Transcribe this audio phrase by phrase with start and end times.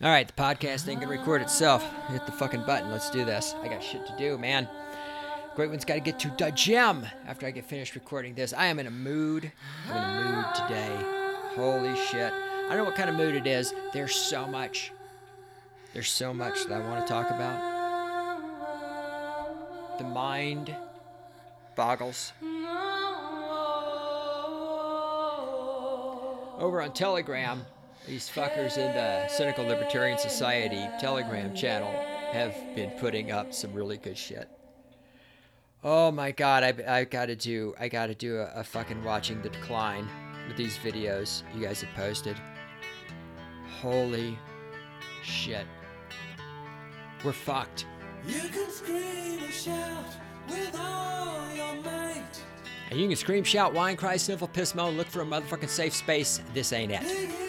[0.00, 1.84] All right, the podcast ain't gonna record itself.
[2.08, 2.92] Hit the fucking button.
[2.92, 3.56] Let's do this.
[3.62, 4.68] I got shit to do, man.
[5.56, 8.52] Great one's got to get to the gym after I get finished recording this.
[8.52, 9.50] I am in a mood.
[9.90, 10.96] I'm in a mood today.
[11.56, 12.32] Holy shit.
[12.32, 13.74] I don't know what kind of mood it is.
[13.92, 14.92] There's so much.
[15.94, 17.58] There's so much that I want to talk about.
[19.98, 20.76] The mind
[21.74, 22.32] boggles.
[26.60, 27.64] Over on Telegram,
[28.06, 31.92] these fuckers in the Cynical Libertarian Society Telegram channel
[32.32, 34.48] have been putting up some really good shit.
[35.84, 39.48] Oh my god, I, I gotta do I gotta do a, a fucking watching the
[39.50, 40.08] decline
[40.46, 42.36] with these videos you guys have posted.
[43.80, 44.38] Holy
[45.22, 45.66] shit.
[47.24, 47.86] We're fucked.
[48.26, 50.04] You can scream and shout
[50.48, 52.24] with all your might.
[52.90, 55.94] And you can scream, shout, whine, cry, sniffle, piss, moan, look for a motherfucking safe
[55.94, 56.40] space.
[56.54, 57.47] This ain't it.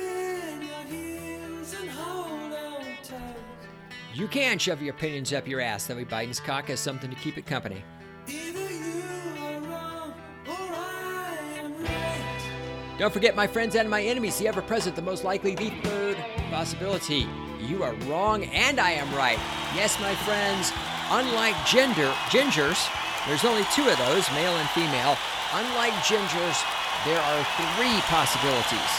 [4.20, 5.88] You can shove your opinions up your ass.
[5.88, 7.82] That way Biden's cock has something to keep it company.
[8.28, 9.02] Either you
[9.40, 10.14] are wrong
[10.46, 12.98] or I am right.
[13.00, 16.18] Don't forget, my friends and my enemies, the ever present, the most likely, the third
[16.52, 17.28] possibility.
[17.66, 19.40] You are wrong and I am right.
[19.74, 20.74] Yes, my friends,
[21.12, 22.92] unlike gender, gingers,
[23.26, 25.16] there's only two of those, male and female.
[25.54, 26.60] Unlike gingers,
[27.06, 28.92] there are three possibilities.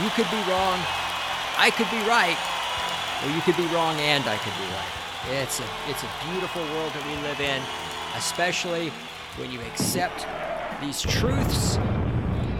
[0.00, 0.80] You could be wrong,
[1.60, 2.38] I could be right,
[3.24, 5.42] or you could be wrong and I could be right.
[5.42, 7.62] It's a, it's a beautiful world that we live in,
[8.16, 8.92] especially
[9.38, 10.26] when you accept
[10.80, 11.78] these truths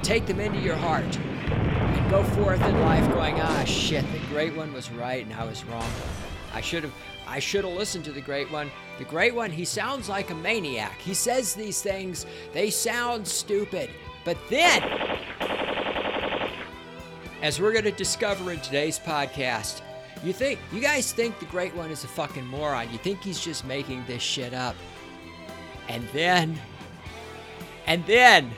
[0.05, 4.55] take them into your heart and go forth in life going ah shit the great
[4.55, 5.91] one was right and i was wrong.
[6.53, 6.93] I should have
[7.27, 8.71] i should have listened to the great one.
[8.99, 11.01] The great one he sounds like a maniac.
[11.01, 13.89] He says these things they sound stupid.
[14.25, 14.83] But then
[17.41, 19.81] as we're going to discover in today's podcast
[20.25, 23.41] you think you guys think the great one is a fucking moron you think he's
[23.41, 24.75] just making this shit up
[25.89, 26.59] and then
[27.87, 28.51] and then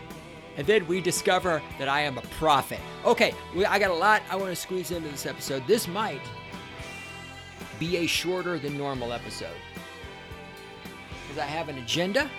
[0.56, 2.81] and then we discover that I am a prophet.
[3.05, 3.34] Okay,
[3.69, 5.66] I got a lot I want to squeeze into this episode.
[5.66, 6.22] This might
[7.78, 9.56] be a shorter than normal episode
[11.22, 12.31] because I have an agenda.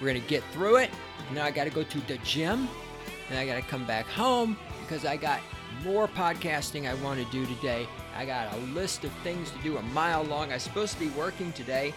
[0.00, 0.90] We're gonna get through it,
[1.28, 2.68] and then I got to go to the gym,
[3.30, 5.40] and I got to come back home because I got
[5.84, 7.86] more podcasting I want to do today.
[8.16, 10.50] I got a list of things to do, a mile long.
[10.50, 11.94] I was supposed to be working today,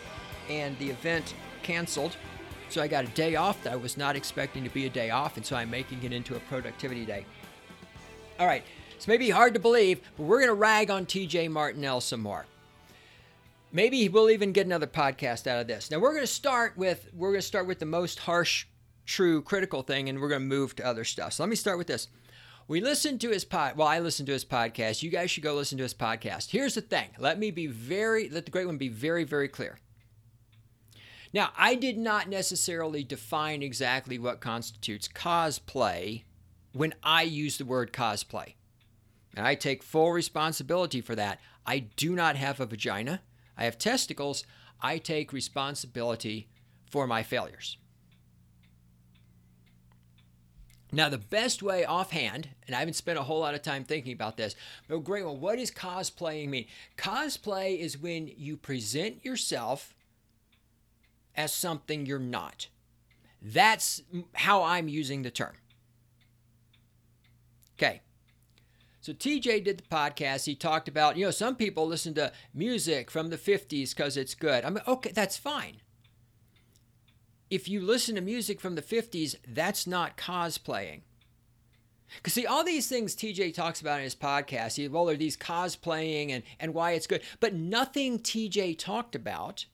[0.50, 2.16] and the event canceled.
[2.70, 5.10] So I got a day off that I was not expecting to be a day
[5.10, 7.26] off, and so I'm making it into a productivity day.
[8.40, 8.64] All right,
[8.96, 12.46] it's maybe hard to believe, but we're going to rag on TJ Martinell some more.
[13.72, 15.92] Maybe we'll even get another podcast out of this.
[15.92, 18.66] Now we're going to start with we're going to start with the most harsh,
[19.06, 21.34] true, critical thing, and we're going to move to other stuff.
[21.34, 22.08] So let me start with this.
[22.68, 23.76] We listened to his pod.
[23.76, 25.04] Well, I listened to his podcast.
[25.04, 26.52] You guys should go listen to his podcast.
[26.52, 27.10] Here's the thing.
[27.20, 28.30] Let me be very.
[28.30, 29.80] Let the great one be very, very clear.
[31.34, 36.24] Now, I did not necessarily define exactly what constitutes cosplay
[36.74, 38.54] when I use the word cosplay.
[39.36, 41.40] And I take full responsibility for that.
[41.66, 43.22] I do not have a vagina,
[43.58, 44.46] I have testicles.
[44.82, 46.50] I take responsibility
[46.92, 47.78] for my failures.
[50.94, 54.14] Now, the best way offhand, and I haven't spent a whole lot of time thinking
[54.14, 54.56] about this,
[54.88, 56.68] but great one, what does cosplaying mean?
[56.98, 59.96] Cosplay is when you present yourself
[61.36, 62.68] as something you're not.
[63.42, 64.04] That's
[64.36, 65.56] how I'm using the term.
[67.76, 68.02] Okay.
[69.02, 70.46] So TJ did the podcast.
[70.46, 74.36] He talked about, you know, some people listen to music from the 50s because it's
[74.36, 74.64] good.
[74.64, 75.78] I mean, okay, that's fine.
[77.54, 81.02] If you listen to music from the 50s, that's not cosplaying.
[82.16, 85.38] Because see, all these things TJ talks about in his podcast, he, well, are these
[85.38, 87.22] cosplaying and, and why it's good.
[87.40, 89.68] But nothing TJ talked about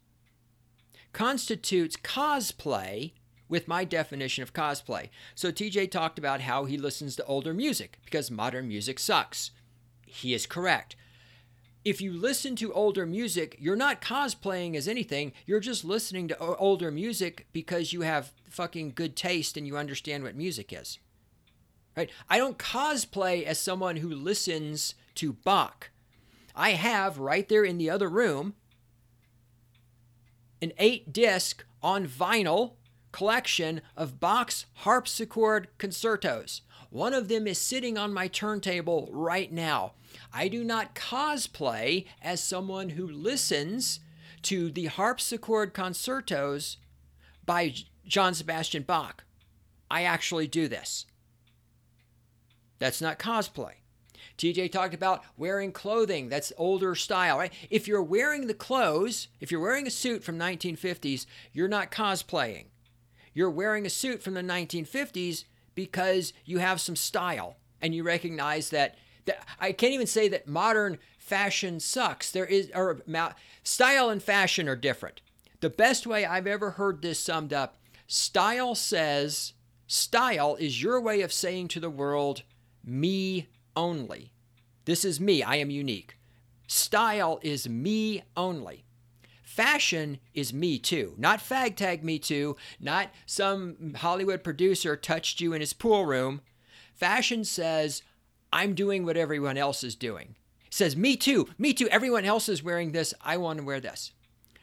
[1.13, 3.13] constitutes cosplay
[3.47, 5.07] with my definition of cosplay.
[5.33, 9.51] So TJ talked about how he listens to older music because modern music sucks.
[10.05, 10.97] He is correct.
[11.85, 15.31] If you listen to older music, you're not cosplaying as anything.
[15.45, 20.23] You're just listening to older music because you have fucking good taste and you understand
[20.23, 20.99] what music is.
[21.95, 22.09] Right?
[22.29, 25.89] I don't cosplay as someone who listens to Bach.
[26.55, 28.55] I have right there in the other room
[30.61, 32.73] an eight disc on vinyl
[33.11, 36.61] collection of Bach's harpsichord concertos.
[36.89, 39.93] One of them is sitting on my turntable right now.
[40.33, 43.99] I do not cosplay as someone who listens
[44.43, 46.77] to the harpsichord concertos
[47.45, 47.75] by
[48.07, 49.23] John Sebastian Bach.
[49.91, 51.05] I actually do this.
[52.79, 53.73] That's not cosplay.
[54.37, 57.53] TJ talked about wearing clothing that's older style, right?
[57.69, 62.67] If you're wearing the clothes, if you're wearing a suit from 1950s, you're not cosplaying.
[63.33, 65.43] You're wearing a suit from the 1950s
[65.79, 70.45] because you have some style and you recognize that, that I can't even say that
[70.45, 72.31] modern fashion sucks.
[72.31, 72.99] There is or
[73.63, 75.21] style and fashion are different.
[75.61, 77.77] The best way I've ever heard this summed up,
[78.07, 79.53] style says
[79.87, 82.43] style is your way of saying to the world
[82.83, 84.33] me only.
[84.83, 86.17] This is me, I am unique.
[86.67, 88.83] Style is me only.
[89.59, 91.15] Fashion is me too.
[91.17, 96.39] Not fag tag me too, not some Hollywood producer touched you in his pool room.
[96.95, 98.01] Fashion says,
[98.53, 100.35] I'm doing what everyone else is doing.
[100.65, 103.81] It says, me too, me too, everyone else is wearing this, I want to wear
[103.81, 104.13] this.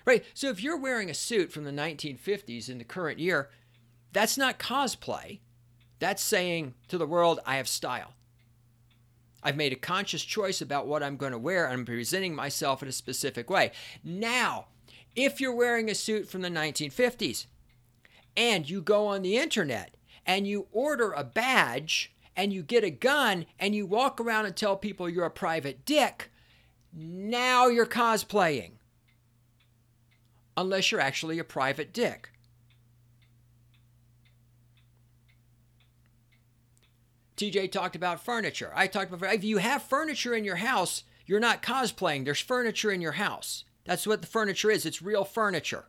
[0.07, 0.25] Right?
[0.33, 3.51] So if you're wearing a suit from the 1950s in the current year,
[4.15, 5.41] that's not cosplay.
[5.99, 8.15] That's saying to the world, I have style.
[9.43, 11.69] I've made a conscious choice about what I'm going to wear.
[11.69, 13.73] I'm presenting myself in a specific way.
[14.03, 14.69] Now,
[15.17, 17.47] if you're wearing a suit from the 1950s
[18.37, 19.97] and you go on the internet
[20.27, 24.55] and you order a badge and you get a gun and you walk around and
[24.55, 26.31] tell people you're a private dick,
[26.93, 28.73] now you're cosplaying.
[30.59, 32.31] Unless you're actually a private dick.
[37.37, 38.73] TJ talked about furniture.
[38.75, 42.25] I talked about if you have furniture in your house, you're not cosplaying.
[42.25, 43.66] There's furniture in your house.
[43.87, 44.85] That's what the furniture is.
[44.85, 45.87] It's real furniture.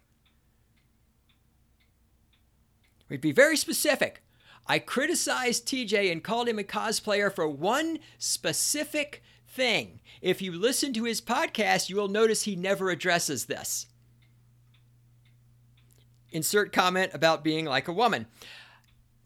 [3.09, 4.21] We'd be very specific.
[4.67, 10.01] I criticized TJ and called him a cosplayer for one specific thing.
[10.21, 13.87] If you listen to his podcast, you will notice he never addresses this.
[16.31, 18.25] Insert comment about being like a woman.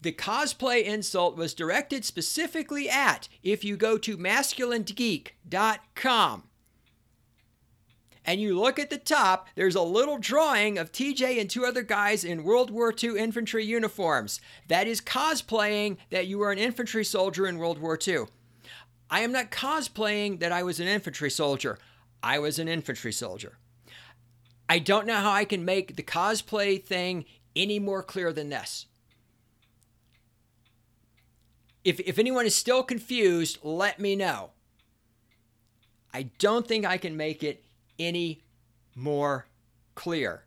[0.00, 6.44] The cosplay insult was directed specifically at if you go to masculinegeek.com
[8.24, 11.82] and you look at the top, there's a little drawing of TJ and two other
[11.82, 14.40] guys in World War II infantry uniforms.
[14.68, 18.26] That is cosplaying that you were an infantry soldier in World War II.
[19.10, 21.78] I am not cosplaying that I was an infantry soldier.
[22.22, 23.58] I was an infantry soldier.
[24.68, 27.24] I don't know how I can make the cosplay thing
[27.56, 28.86] any more clear than this.
[31.84, 34.50] If, if anyone is still confused, let me know.
[36.14, 37.64] I don't think I can make it
[37.98, 38.42] any
[38.94, 39.46] more
[39.94, 40.44] clear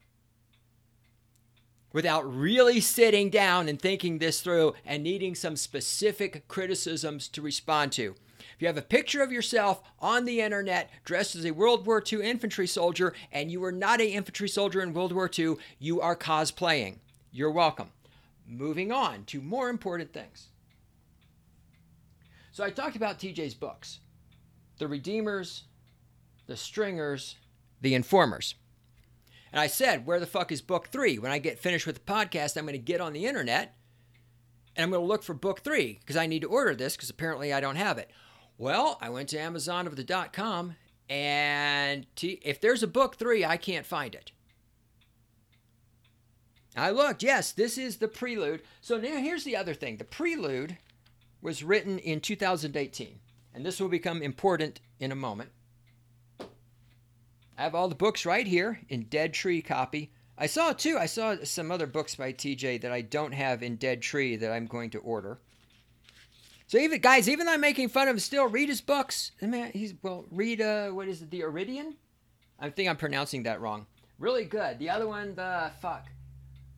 [1.96, 7.90] without really sitting down and thinking this through and needing some specific criticisms to respond
[7.90, 8.14] to.
[8.38, 12.04] If you have a picture of yourself on the internet dressed as a World War
[12.06, 16.02] II infantry soldier and you were not an infantry soldier in World War II, you
[16.02, 16.98] are cosplaying.
[17.32, 17.92] You're welcome.
[18.46, 20.50] Moving on to more important things.
[22.52, 24.00] So I talked about TJ's books
[24.80, 25.64] The Redeemers,
[26.48, 27.36] The Stringers,
[27.82, 28.56] The Informers.
[29.52, 31.18] And I said, where the fuck is book three?
[31.18, 33.76] When I get finished with the podcast, I'm going to get on the internet
[34.76, 37.10] and I'm going to look for book three because I need to order this because
[37.10, 38.12] apparently I don't have it.
[38.58, 40.76] Well, I went to Amazon of the dot com
[41.10, 44.32] and t- if there's a book three, I can't find it.
[46.76, 48.62] I looked, yes, this is the prelude.
[48.82, 50.78] So now here's the other thing the prelude
[51.42, 53.20] was written in 2018,
[53.54, 55.52] and this will become important in a moment.
[57.58, 60.12] I have all the books right here in Dead Tree copy.
[60.38, 63.78] I saw too, I saw some other books by TJ that I don't have in
[63.78, 65.40] Dead Tree that I'm going to order.
[66.68, 69.32] So even guys, even though I'm making fun of him, still read his books.
[69.42, 71.94] I mean, he's well, read uh, what is it, the Iridian?
[72.60, 73.86] I think I'm pronouncing that wrong.
[74.20, 74.80] Really good.
[74.80, 76.08] The other one, the fuck,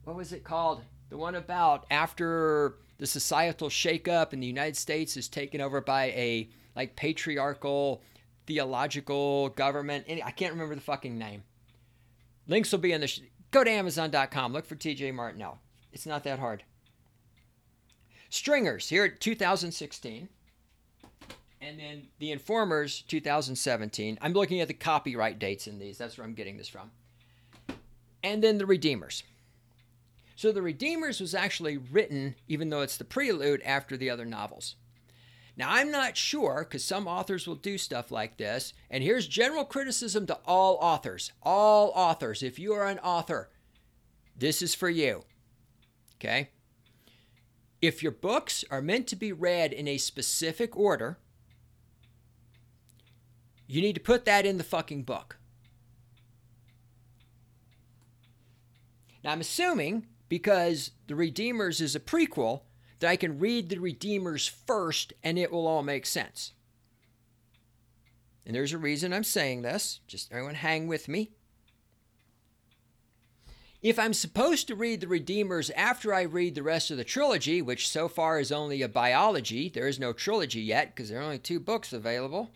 [0.04, 0.82] what was it called?
[1.08, 6.06] The one about after the societal shakeup in the United States is taken over by
[6.06, 8.02] a like patriarchal
[8.48, 10.06] theological government.
[10.08, 11.44] I can't remember the fucking name.
[12.48, 13.06] Links will be in the.
[13.06, 14.52] Sh- Go to Amazon.com.
[14.52, 15.58] Look for TJ Martinell.
[15.92, 16.64] It's not that hard.
[18.30, 20.28] Stringers here at 2016.
[21.60, 24.18] And then the Informers 2017.
[24.20, 25.98] I'm looking at the copyright dates in these.
[25.98, 26.90] That's where I'm getting this from.
[28.22, 29.22] And then the Redeemers.
[30.36, 34.76] So the Redeemers was actually written, even though it's the prelude, after the other novels.
[35.58, 38.72] Now, I'm not sure because some authors will do stuff like this.
[38.88, 41.32] And here's general criticism to all authors.
[41.42, 43.50] All authors, if you are an author,
[44.36, 45.24] this is for you.
[46.14, 46.50] Okay?
[47.82, 51.18] If your books are meant to be read in a specific order,
[53.66, 55.38] you need to put that in the fucking book.
[59.24, 62.62] Now, I'm assuming because The Redeemers is a prequel
[63.00, 66.52] that I can read The Redeemers first and it will all make sense.
[68.46, 70.00] and there's a reason I'm saying this.
[70.06, 71.30] Just everyone hang with me.
[73.80, 77.62] If I'm supposed to read The Redeemers after I read the rest of the trilogy,
[77.62, 81.24] which so far is only a biology, there is no trilogy yet because there are
[81.24, 82.50] only two books available,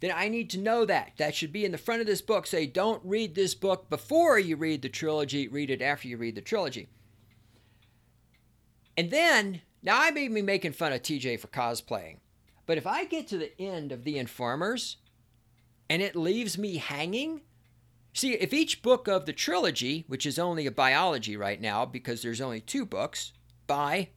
[0.00, 1.12] then I need to know that.
[1.16, 2.46] That should be in the front of this book.
[2.46, 6.34] Say, don't read this book before you read the trilogy, read it after you read
[6.34, 6.88] the trilogy.
[9.00, 12.18] And then, now I may be making fun of TJ for cosplaying,
[12.66, 14.98] but if I get to the end of The Informers
[15.88, 17.40] and it leaves me hanging,
[18.12, 22.20] see, if each book of the trilogy, which is only a biology right now because
[22.20, 23.32] there's only two books,
[23.66, 24.10] by,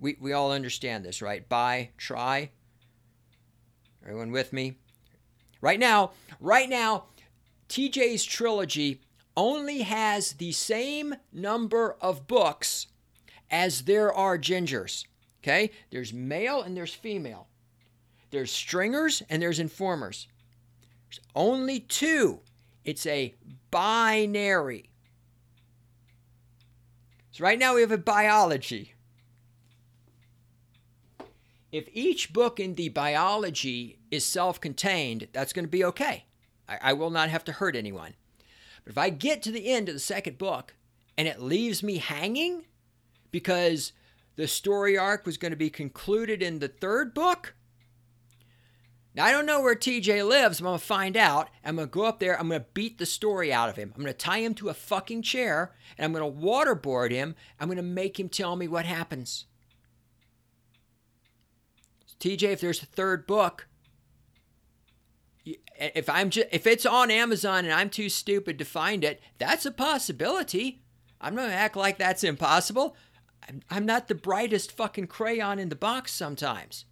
[0.00, 1.48] we, we all understand this, right?
[1.48, 2.50] By, try,
[4.02, 4.74] Everyone with me?
[5.60, 7.04] Right now, right now,
[7.68, 9.02] TJ's trilogy
[9.36, 12.88] only has the same number of books
[13.50, 15.04] as there are gingers.
[15.42, 15.70] Okay?
[15.90, 17.48] There's male and there's female.
[18.30, 20.28] There's stringers and there's informers.
[21.08, 22.40] There's only two.
[22.84, 23.34] It's a
[23.70, 24.90] binary.
[27.32, 28.94] So right now we have a biology
[31.72, 36.24] if each book in the biology is self contained, that's going to be okay.
[36.68, 38.14] I, I, will not have to hurt anyone.
[38.84, 40.74] But if I get to the end of the second book
[41.16, 42.64] and it leaves me hanging
[43.30, 43.92] because
[44.36, 47.54] the story arc was going to be concluded in the third book,
[49.14, 51.48] now I don't know where TJ lives, but I'm going to find out.
[51.64, 53.92] I'm going to go up there, I'm going to beat the story out of him.
[53.94, 57.34] I'm going to tie him to a fucking chair and I'm going to waterboard him.
[57.58, 59.46] I'm going to make him tell me what happens.
[62.20, 63.66] TJ, if there's a third book,
[65.44, 69.64] if I'm just, if it's on Amazon and I'm too stupid to find it, that's
[69.64, 70.82] a possibility.
[71.20, 72.94] I'm not gonna act like that's impossible.
[73.48, 76.84] I'm, I'm not the brightest fucking crayon in the box sometimes.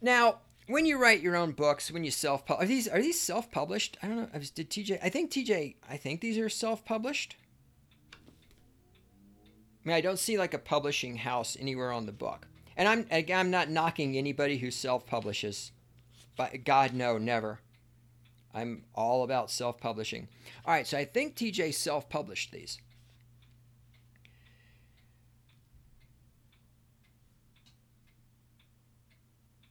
[0.00, 3.50] Now, when you write your own books, when you self are these are these self
[3.50, 3.96] published?
[4.02, 4.40] I don't know.
[4.54, 4.98] Did TJ?
[5.02, 5.76] I think TJ.
[5.88, 7.36] I think these are self published.
[8.12, 12.46] I mean, I don't see like a publishing house anywhere on the book.
[12.76, 15.72] And I'm I'm not knocking anybody who self-publishes.
[16.36, 17.60] But God no, never.
[18.54, 20.28] I'm all about self-publishing.
[20.64, 22.78] All right, so I think TJ self-published these.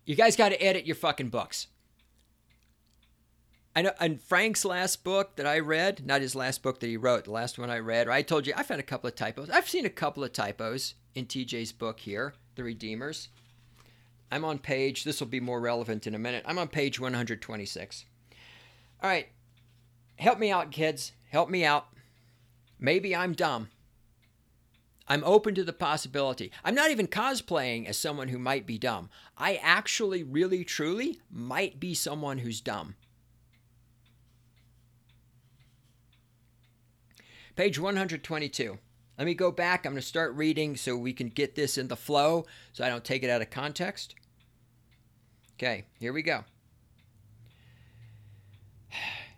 [0.06, 1.68] You guys got to edit your fucking books.
[3.76, 6.98] I know in Frank's last book that I read, not his last book that he
[6.98, 9.50] wrote, the last one I read, I told you I found a couple of typos.
[9.50, 13.30] I've seen a couple of typos in TJ's book here, The Redeemers.
[14.32, 16.44] I'm on page, this will be more relevant in a minute.
[16.46, 18.06] I'm on page 126.
[19.04, 19.28] All right.
[20.16, 21.12] Help me out, kids.
[21.30, 21.88] Help me out.
[22.80, 23.70] Maybe I'm dumb.
[25.08, 26.52] I'm open to the possibility.
[26.64, 29.10] I'm not even cosplaying as someone who might be dumb.
[29.38, 32.96] I actually, really, truly might be someone who's dumb.
[37.58, 38.80] Page 122.
[39.18, 39.86] Let me go back.
[39.86, 42.90] I'm going to start reading so we can get this in the flow so I
[42.90, 44.16] don't take it out of context.
[45.56, 46.46] Okay, here we go.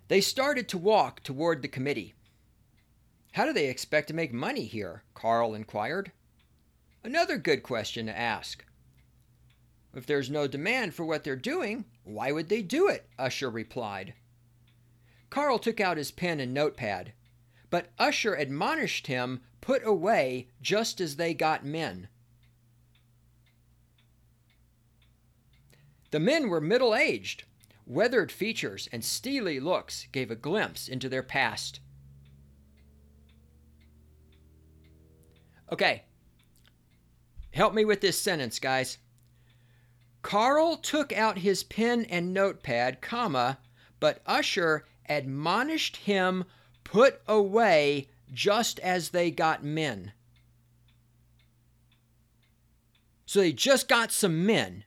[0.08, 2.14] They started to walk toward the committee.
[3.34, 5.04] How do they expect to make money here?
[5.14, 6.12] Carl inquired.
[7.04, 8.64] Another good question to ask.
[9.96, 13.10] If there's no demand for what they're doing, why would they do it?
[13.18, 14.14] Usher replied.
[15.30, 17.14] Carl took out his pen and notepad.
[17.70, 22.08] But Usher admonished him, Put away just as they got men.
[26.12, 27.46] The men were middle aged.
[27.86, 31.80] Weathered features and steely looks gave a glimpse into their past.
[35.72, 36.04] Okay.
[37.52, 38.98] Help me with this sentence, guys.
[40.22, 43.60] Carl took out his pen and notepad, comma,
[44.00, 46.46] but Usher admonished him
[46.84, 50.14] put away just as they got men.
[53.26, 54.84] So they just got some men.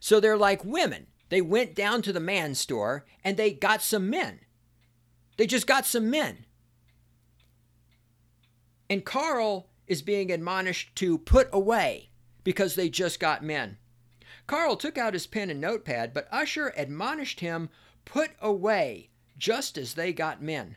[0.00, 1.06] So they're like women.
[1.28, 4.40] They went down to the man store and they got some men.
[5.36, 6.46] They just got some men.
[8.88, 12.10] And Carl is being admonished to put away
[12.44, 13.78] because they just got men.
[14.46, 17.68] Carl took out his pen and notepad, but Usher admonished him,
[18.04, 20.76] put away just as they got men.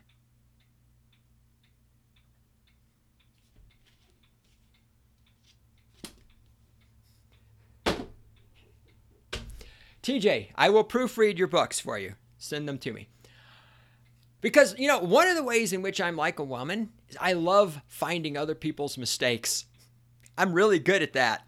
[10.10, 12.14] TJ, I will proofread your books for you.
[12.36, 13.06] Send them to me.
[14.40, 17.34] Because, you know, one of the ways in which I'm like a woman is I
[17.34, 19.66] love finding other people's mistakes.
[20.36, 21.46] I'm really good at that.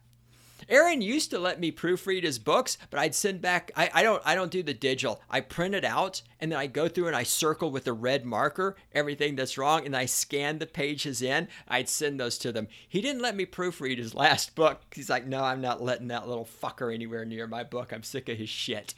[0.72, 4.22] Aaron used to let me proofread his books, but I'd send back I, I don't
[4.24, 5.20] I don't do the digital.
[5.28, 8.24] I print it out and then I go through and I circle with a red
[8.24, 11.48] marker everything that's wrong and I scan the pages in.
[11.68, 12.68] I'd send those to them.
[12.88, 14.80] He didn't let me proofread his last book.
[14.94, 17.92] He's like, "No, I'm not letting that little fucker anywhere near my book.
[17.92, 18.94] I'm sick of his shit."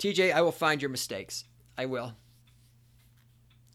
[0.00, 1.44] TJ, I will find your mistakes.
[1.78, 2.16] I will.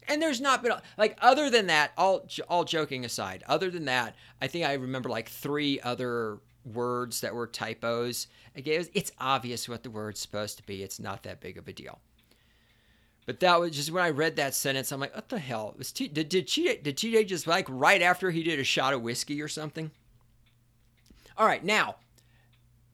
[0.06, 4.14] And there's not been like other than that, all all joking aside, other than that,
[4.42, 8.26] I think I remember like three other words that were typos.
[8.54, 10.82] Again, it's obvious what the word's supposed to be.
[10.82, 12.00] It's not that big of a deal.
[13.26, 15.74] But that was just when I read that sentence, I'm like, what the hell?
[15.78, 19.02] Was T- did did did TJ just like right after he did a shot of
[19.02, 19.90] whiskey or something?
[21.36, 21.96] All right, now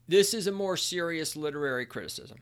[0.09, 2.39] this is a more serious literary criticism.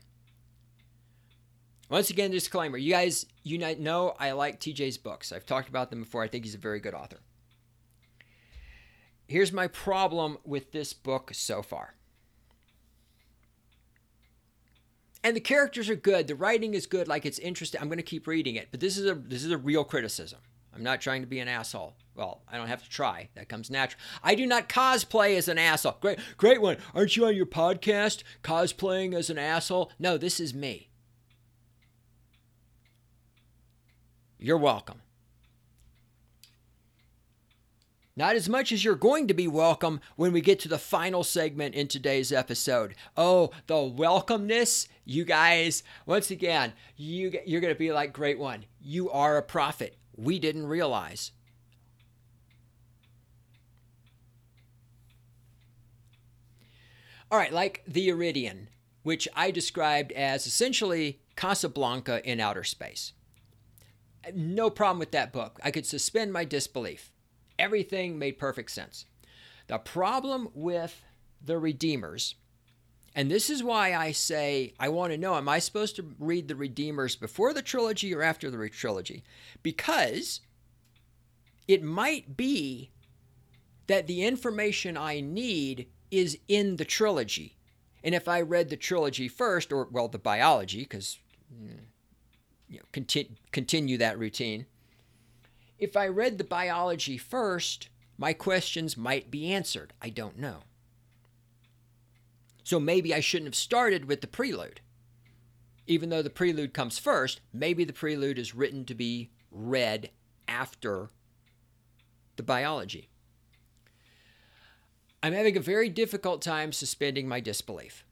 [1.89, 5.31] Once again, disclaimer: you guys, you know I like TJ's books.
[5.31, 6.23] I've talked about them before.
[6.23, 7.21] I think he's a very good author.
[9.27, 11.95] Here's my problem with this book so far.
[15.23, 16.27] And the characters are good.
[16.27, 17.09] The writing is good.
[17.09, 17.81] Like it's interesting.
[17.81, 18.69] I'm going to keep reading it.
[18.71, 20.41] But this is a this is a real criticism.
[20.75, 21.95] I'm not trying to be an asshole.
[22.15, 23.29] Well, I don't have to try.
[23.35, 24.01] That comes natural.
[24.23, 25.97] I do not cosplay as an asshole.
[26.01, 26.77] Great, great one.
[26.95, 29.91] Aren't you on your podcast cosplaying as an asshole?
[29.99, 30.91] No, this is me.
[34.39, 35.01] You're welcome.
[38.17, 41.25] Not as much as you're going to be welcome when we get to the final
[41.25, 42.95] segment in today's episode.
[43.17, 45.83] Oh, the welcomeness, you guys.
[46.07, 48.67] Once again, you you're going to be like great one.
[48.81, 49.97] You are a prophet.
[50.17, 51.33] We didn't realize.
[57.33, 58.69] All right, like the Iridian,
[59.03, 63.13] which I described as essentially Casablanca in outer space.
[64.33, 65.59] No problem with that book.
[65.65, 67.11] I could suspend my disbelief.
[67.65, 69.07] Everything made perfect sense.
[69.69, 71.03] The problem with
[71.43, 72.35] the Redeemers,
[73.15, 76.49] and this is why I say I want to know am I supposed to read
[76.49, 79.25] the Redeemers before the trilogy or after the trilogy?
[79.63, 80.41] Because
[81.67, 82.91] it might be
[83.87, 87.57] that the information I need is in the trilogy.
[88.03, 91.19] And if I read the trilogy first, or, well, the biology, because
[91.51, 91.79] mm,
[92.69, 94.67] you know, conti- continue that routine.
[95.85, 99.93] If I read the biology first, my questions might be answered.
[100.01, 100.61] I don't know.
[102.63, 104.81] So maybe I shouldn't have started with the prelude.
[105.87, 110.09] Even though the prelude comes first, maybe the prelude is written to be read
[110.49, 111.11] after
[112.37, 113.11] the biology.
[115.23, 118.07] I'm having a very difficult time suspending my disbelief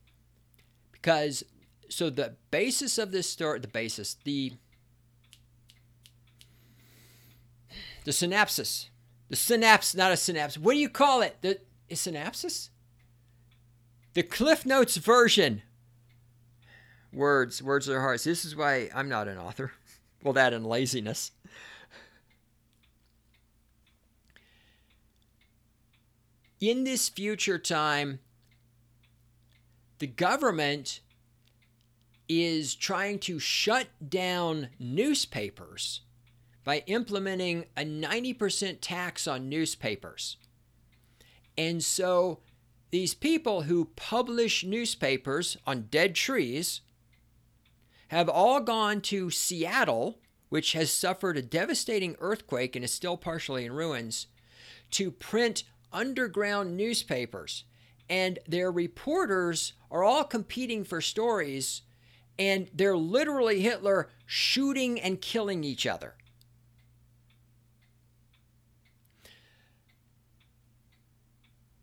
[0.91, 1.43] because
[1.89, 4.53] so the basis of this story, the basis, the
[8.05, 8.88] the synapsis,
[9.29, 10.59] the synapse, not a synapse.
[10.59, 11.37] What do you call it?
[11.41, 12.71] The is synapsis?
[14.15, 15.62] The Cliff Notes version.
[17.12, 18.21] Words, words are hard.
[18.21, 19.73] This is why I'm not an author.
[20.25, 21.33] Well, that and laziness.
[26.61, 28.21] In this future time,
[29.99, 31.01] the government
[32.29, 36.03] is trying to shut down newspapers
[36.64, 40.37] by implementing a 90% tax on newspapers.
[41.57, 42.40] And so
[42.90, 46.83] these people who publish newspapers on dead trees
[48.09, 50.18] have all gone to Seattle,
[50.51, 54.27] which has suffered a devastating earthquake and is still partially in ruins,
[54.90, 57.64] to print underground newspapers.
[58.09, 61.83] And their reporters are all competing for stories
[62.38, 66.14] and they're literally Hitler shooting and killing each other.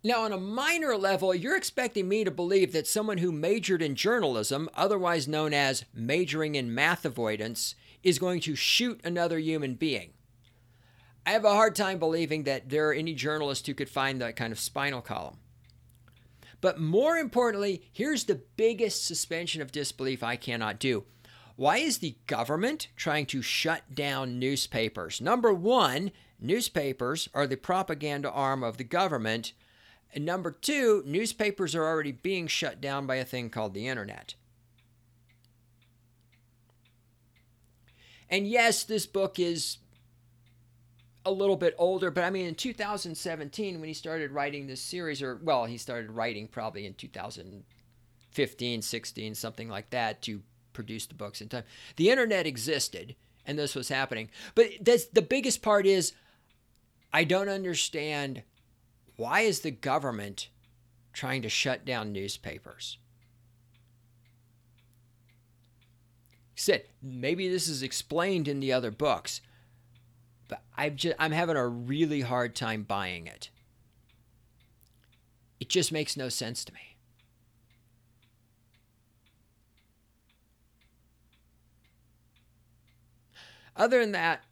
[0.01, 3.95] Now, on a minor level, you're expecting me to believe that someone who majored in
[3.95, 10.13] journalism, otherwise known as majoring in math avoidance, is going to shoot another human being.
[11.25, 14.37] I have a hard time believing that there are any journalists who could find that
[14.37, 15.39] kind of spinal column.
[16.61, 21.03] But more importantly, here's the biggest suspension of disbelief I cannot do.
[21.57, 25.19] Why is the government trying to shut down newspapers?
[25.19, 29.51] Number one, newspapers are the propaganda arm of the government.
[30.13, 34.33] And number two, newspapers are already being shut down by a thing called the internet.
[38.29, 39.77] And yes, this book is
[41.25, 45.21] a little bit older, but I mean, in 2017, when he started writing this series,
[45.21, 50.41] or well, he started writing probably in 2015, 16, something like that, to
[50.73, 51.63] produce the books in time.
[51.97, 54.29] The internet existed, and this was happening.
[54.55, 56.13] But the biggest part is
[57.11, 58.43] I don't understand
[59.19, 60.47] why is the government
[61.11, 62.97] trying to shut down newspapers?
[66.55, 69.41] He Said maybe this is explained in the other books,
[70.47, 73.49] but I've just, I'm having a really hard time buying it.
[75.59, 76.95] It just makes no sense to me.
[83.75, 84.45] Other than that,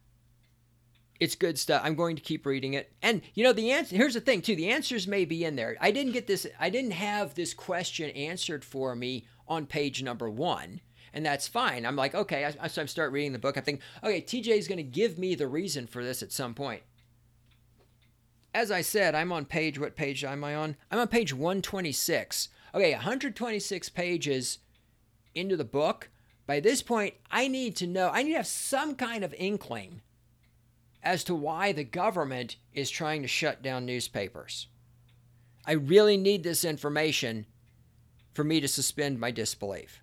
[1.20, 1.82] it's good stuff.
[1.84, 2.92] I'm going to keep reading it.
[3.02, 4.56] And you know, the answer here's the thing too.
[4.56, 5.76] The answers may be in there.
[5.80, 10.28] I didn't get this I didn't have this question answered for me on page number
[10.30, 10.80] 1.
[11.12, 11.86] And that's fine.
[11.86, 13.56] I'm like, okay, I, so I start reading the book.
[13.56, 16.54] I think, okay, TJ is going to give me the reason for this at some
[16.54, 16.82] point.
[18.54, 20.76] As I said, I'm on page, what page am I on?
[20.90, 22.50] I'm on page 126.
[22.74, 24.58] Okay, 126 pages
[25.34, 26.10] into the book.
[26.46, 30.02] By this point, I need to know, I need to have some kind of inkling
[31.02, 34.66] as to why the government is trying to shut down newspapers.
[35.64, 37.46] I really need this information
[38.32, 40.00] for me to suspend my disbelief.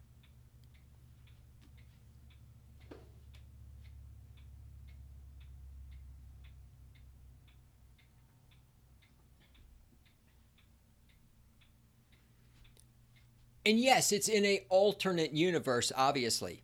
[13.65, 16.62] And yes, it's in a alternate universe obviously.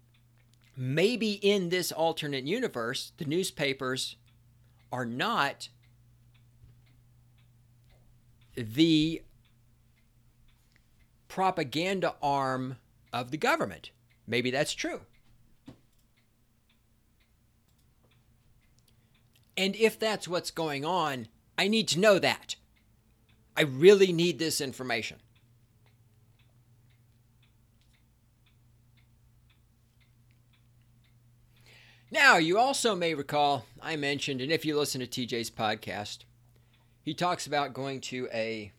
[0.77, 4.15] Maybe in this alternate universe, the newspapers
[4.91, 5.69] are not
[8.55, 9.21] the
[11.27, 12.77] propaganda arm
[13.13, 13.91] of the government.
[14.27, 15.01] Maybe that's true.
[19.57, 21.27] And if that's what's going on,
[21.57, 22.55] I need to know that.
[23.55, 25.19] I really need this information.
[32.11, 36.19] Now, you also may recall I mentioned, and if you listen to TJ's podcast,
[37.01, 38.73] he talks about going to a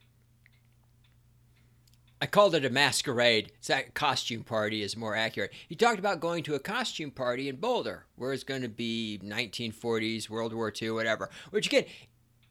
[2.21, 3.51] I called it a masquerade.
[3.57, 5.51] It's a costume party is more accurate.
[5.67, 9.19] He talked about going to a costume party in Boulder, where it's going to be
[9.25, 11.31] 1940s, World War II, whatever.
[11.51, 11.87] Which again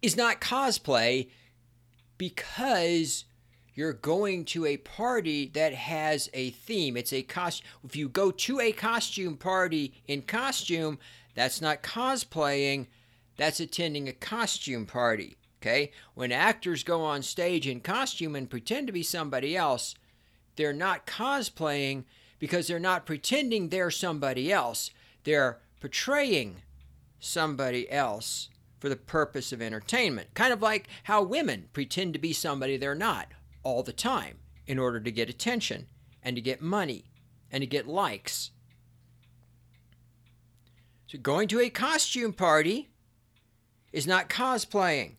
[0.01, 1.29] is not cosplay
[2.17, 3.23] because
[3.73, 6.97] you're going to a party that has a theme.
[6.97, 7.67] It's a costume.
[7.83, 10.99] If you go to a costume party in costume,
[11.35, 12.87] that's not cosplaying,
[13.37, 15.37] that's attending a costume party.
[15.61, 15.91] Okay?
[16.15, 19.95] When actors go on stage in costume and pretend to be somebody else,
[20.57, 22.03] they're not cosplaying
[22.39, 24.91] because they're not pretending they're somebody else.
[25.23, 26.63] They're portraying
[27.19, 30.33] somebody else for the purpose of entertainment.
[30.33, 33.27] Kind of like how women pretend to be somebody they're not
[33.63, 35.87] all the time in order to get attention
[36.23, 37.05] and to get money
[37.51, 38.51] and to get likes.
[41.07, 42.89] So going to a costume party
[43.91, 45.15] is not cosplaying.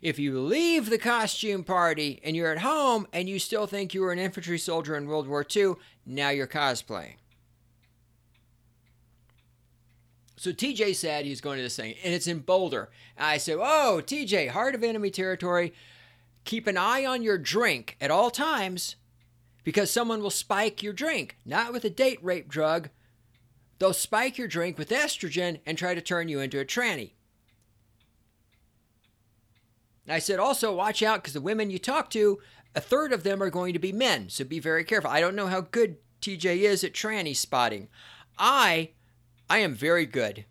[0.00, 4.00] If you leave the costume party and you're at home and you still think you
[4.00, 5.74] were an infantry soldier in World War II,
[6.06, 7.16] now you're cosplaying.
[10.36, 12.90] So TJ said he's going to this thing, and it's in Boulder.
[13.16, 15.72] I said, Oh, TJ, heart of enemy territory
[16.44, 18.96] keep an eye on your drink at all times
[19.64, 22.88] because someone will spike your drink, not with a date rape drug.
[23.78, 27.12] They'll spike your drink with estrogen and try to turn you into a tranny.
[30.08, 32.40] I said, also watch out because the women you talk to,
[32.74, 35.10] a third of them are going to be men, so be very careful.
[35.10, 37.88] I don't know how good TJ is at tranny spotting.
[38.38, 38.90] I,
[39.48, 40.44] I am very good.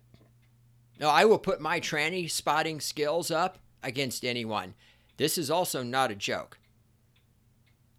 [0.98, 4.74] No, I will put my tranny spotting skills up against anyone.
[5.16, 6.58] This is also not a joke.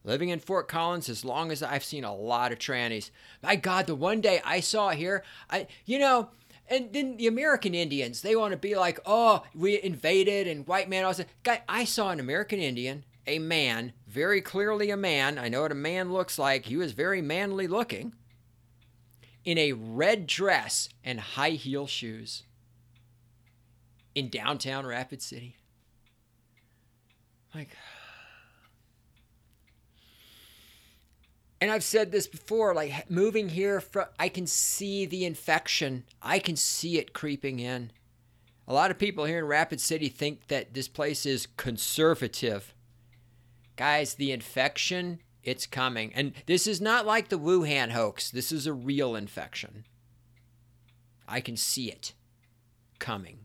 [0.03, 3.09] Living in Fort Collins as long as I've seen a lot of trannies.
[3.41, 6.29] My God, the one day I saw here, I you know,
[6.67, 10.89] and then the American Indians, they want to be like, oh, we invaded and white
[10.89, 11.05] man.
[11.05, 15.37] Was guy, I saw an American Indian, a man, very clearly a man.
[15.37, 16.65] I know what a man looks like.
[16.65, 18.13] He was very manly looking,
[19.45, 22.43] in a red dress and high heel shoes
[24.15, 25.55] in downtown Rapid City.
[27.53, 27.69] Like,
[31.61, 36.03] and I've said this before, like moving here, from, I can see the infection.
[36.21, 37.91] I can see it creeping in.
[38.67, 42.73] A lot of people here in Rapid City think that this place is conservative.
[43.75, 46.13] Guys, the infection, it's coming.
[46.13, 48.31] And this is not like the Wuhan hoax.
[48.31, 49.85] This is a real infection.
[51.27, 52.13] I can see it
[52.99, 53.42] coming.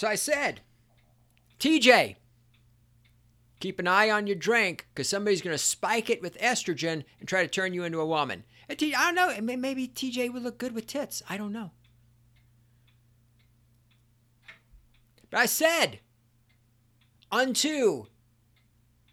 [0.00, 0.62] So I said,
[1.58, 2.16] TJ,
[3.58, 7.28] Keep an eye on your drink because somebody's going to spike it with estrogen and
[7.28, 8.44] try to turn you into a woman.
[8.70, 9.56] I don't know.
[9.58, 11.22] Maybe TJ would look good with tits.
[11.28, 11.72] I don't know.
[15.28, 16.00] But I said,
[17.30, 18.06] unto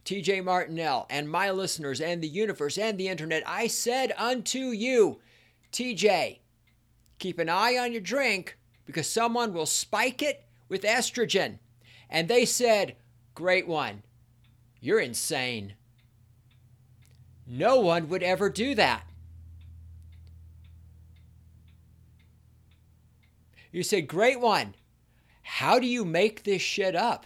[0.06, 5.20] TJ Martinell and my listeners and the universe and the internet, I said unto you,
[5.74, 6.40] TJ,
[7.20, 11.60] keep an eye on your drink because someone will spike it with estrogen.
[12.10, 12.96] And they said,
[13.36, 14.04] Great one.
[14.80, 15.74] You're insane.
[17.46, 19.04] No one would ever do that.
[23.72, 24.76] You said, Great one.
[25.44, 27.26] How do you make this shit up?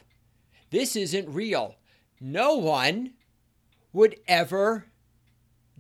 [0.70, 1.76] This isn't real.
[2.20, 3.14] No one
[3.94, 4.86] would ever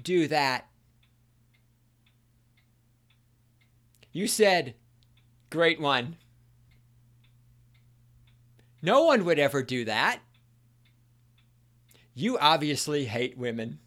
[0.01, 0.67] do that.
[4.11, 4.75] You said,
[5.49, 6.17] Great one.
[8.81, 10.19] No one would ever do that.
[12.13, 13.79] You obviously hate women.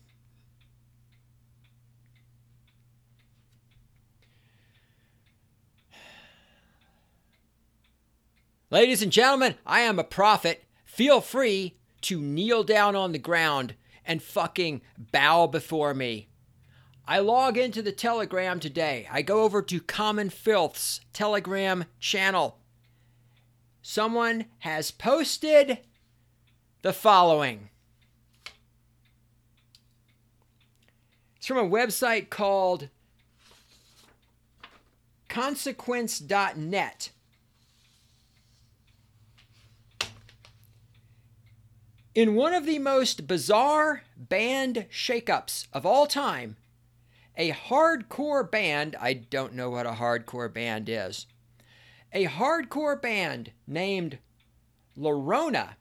[8.70, 10.64] Ladies and gentlemen, I am a prophet.
[10.84, 16.28] Feel free to kneel down on the ground and fucking bow before me.
[17.06, 19.06] I log into the Telegram today.
[19.12, 22.58] I go over to Common Filth's Telegram channel.
[23.86, 25.76] Someone has posted
[26.80, 27.68] the following.
[31.36, 32.88] It's from a website called
[35.28, 37.10] consequence.net.
[42.14, 46.56] In one of the most bizarre band shakeups of all time,
[47.36, 51.26] a hardcore band, I don't know what a hardcore band is,
[52.14, 54.18] a hardcore band named
[54.96, 55.74] Llorona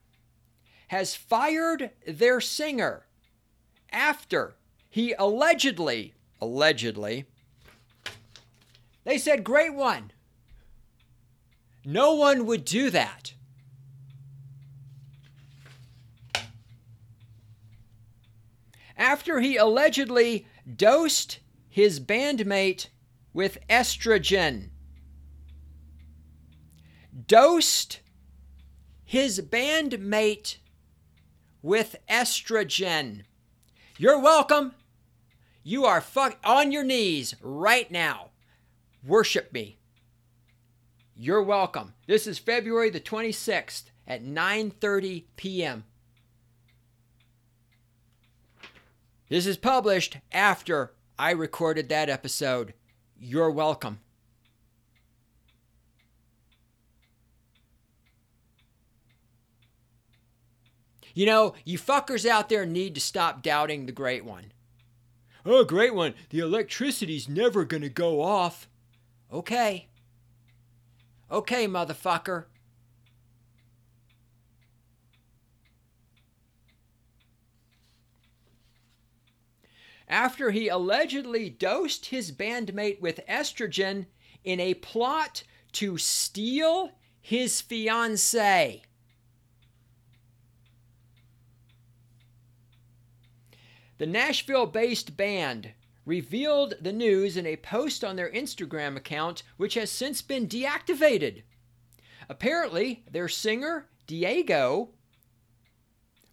[0.88, 3.06] has fired their singer
[3.92, 4.56] after
[4.90, 7.26] he allegedly, allegedly,
[9.04, 10.12] they said, Great one.
[11.86, 13.34] No one would do that.
[18.98, 22.88] After he allegedly dosed his bandmate
[23.34, 24.70] with estrogen.
[27.28, 28.00] Dosed
[29.06, 30.58] his bandmate
[31.62, 33.22] with estrogen.
[33.98, 34.74] You're welcome.
[35.64, 38.32] You are fuck on your knees right now.
[39.06, 39.78] Worship me.
[41.16, 41.94] You're welcome.
[42.08, 45.84] This is February the 26th at 9:30 p.m.
[49.30, 52.74] This is published after I recorded that episode.
[53.18, 54.00] You're welcome.
[61.14, 64.52] You know, you fuckers out there need to stop doubting the Great One.
[65.46, 68.68] Oh, Great One, the electricity's never gonna go off.
[69.32, 69.90] Okay.
[71.32, 72.46] Okay, motherfucker.
[80.08, 84.06] After he allegedly dosed his bandmate with estrogen
[84.44, 88.84] in a plot to steal his fiancee.
[93.98, 95.74] The Nashville based band
[96.06, 101.44] revealed the news in a post on their Instagram account, which has since been deactivated.
[102.28, 104.90] Apparently, their singer, Diego,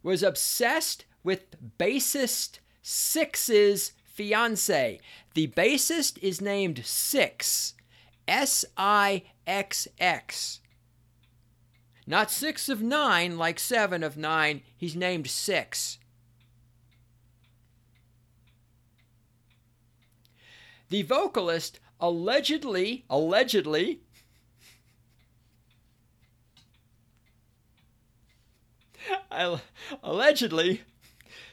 [0.03, 4.99] was obsessed with bassist Sixx's fiance.
[5.35, 7.73] The bassist is named Sixx,
[8.27, 10.59] S I X X.
[12.07, 15.99] Not six of nine like seven of nine, he's named Six.
[20.91, 24.01] The vocalist allegedly, allegedly,
[30.03, 30.81] allegedly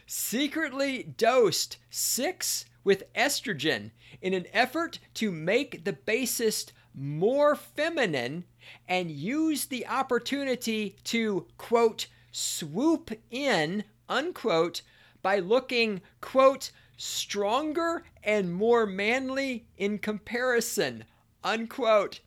[0.07, 8.43] secretly dosed Sixx with estrogen in an effort to make the bassist more feminine
[8.89, 14.83] and use the opportunity to, quote, swoop in, unquote,
[15.23, 21.05] by looking, quote, stronger and more manly in comparison,
[21.43, 22.21] unquote.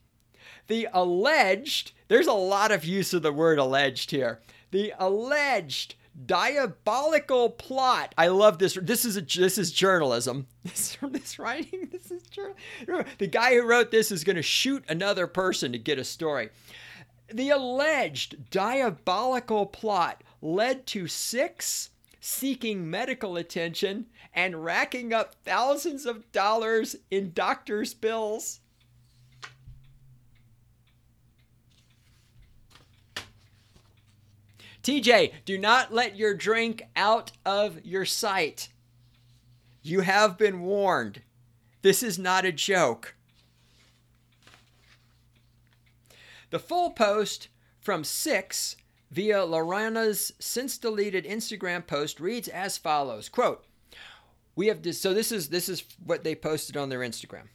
[0.67, 4.39] The alleged, there's a lot of use of the word alleged here.
[4.71, 8.15] The alleged diabolical plot.
[8.17, 8.77] I love this.
[8.81, 10.47] This is a, this is journalism.
[10.63, 11.89] This this writing.
[11.91, 12.55] This is jour-
[13.17, 16.49] the guy who wrote this is going to shoot another person to get a story.
[17.33, 26.31] The alleged diabolical plot led to Sixx seeking medical attention and racking up thousands of
[26.31, 28.59] dollars in doctor's bills.
[34.83, 38.69] TJ, do not let your drink out of your sight.
[39.83, 41.21] You have been warned.
[41.81, 43.15] This is not a joke.
[46.49, 47.47] The full post
[47.79, 48.75] from Sixx
[49.11, 53.65] via Llorona's since deleted Instagram post reads as follows quote
[54.61, 57.47] we have this, so this is this is what they posted on their Instagram.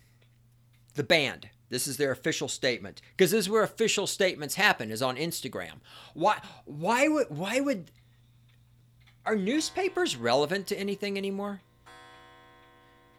[0.94, 1.50] The band.
[1.68, 3.00] This is their official statement.
[3.16, 5.74] Because this is where official statements happen is on Instagram.
[6.14, 7.92] Why why would why would
[9.24, 11.60] are newspapers relevant to anything anymore?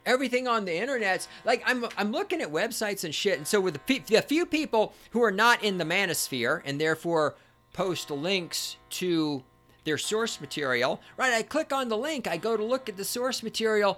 [0.06, 3.76] Everything on the internet's like I'm I'm looking at websites and shit, and so with
[3.76, 7.36] the, pe- the few people who are not in the manosphere and therefore
[7.72, 9.46] post links to
[9.88, 11.32] their source material, right?
[11.32, 13.98] I click on the link, I go to look at the source material,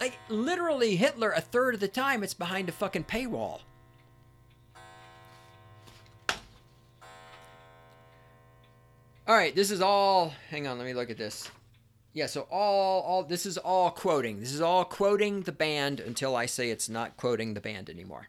[0.00, 3.60] like literally Hitler a third of the time it's behind a fucking paywall.
[9.26, 10.32] All right, this is all.
[10.48, 11.50] Hang on, let me look at this.
[12.14, 14.40] Yeah, so all all this is all quoting.
[14.40, 18.28] This is all quoting the band until I say it's not quoting the band anymore.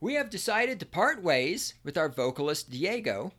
[0.00, 3.32] We have decided to part ways with our vocalist Diego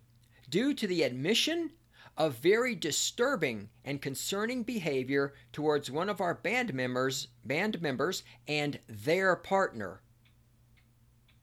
[0.54, 1.72] due to the admission
[2.16, 8.80] of very disturbing and concerning behavior towards one of our band members, band members and
[8.88, 10.04] their partner.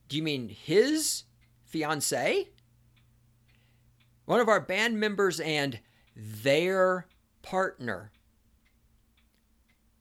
[0.07, 1.23] Do you mean his
[1.65, 2.47] fiance?
[4.23, 5.77] One of our band members and
[6.15, 7.05] their
[7.41, 8.13] partner.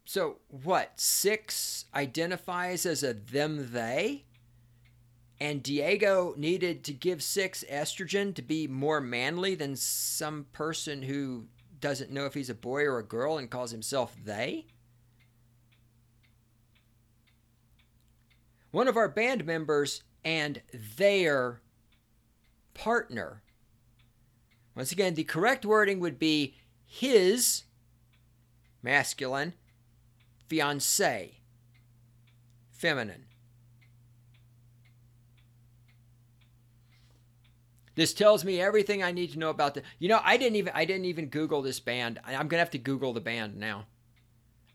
[0.04, 0.98] So, what?
[0.98, 4.26] Sixx identifies as a them they?
[5.40, 11.46] And Diego needed to give Sixx estrogen to be more manly than some person who
[11.80, 14.66] doesn't know if he's a boy or a girl and calls himself they?
[18.70, 21.62] One of our band members and their
[22.74, 23.42] partner
[24.74, 26.54] once again, the correct wording would be
[26.86, 27.64] his
[28.82, 29.54] masculine
[30.48, 31.40] fiance
[32.70, 33.26] feminine.
[38.00, 39.82] This tells me everything I need to know about the.
[39.98, 42.18] You know, I didn't even I didn't even Google this band.
[42.24, 43.84] I'm gonna have to Google the band now.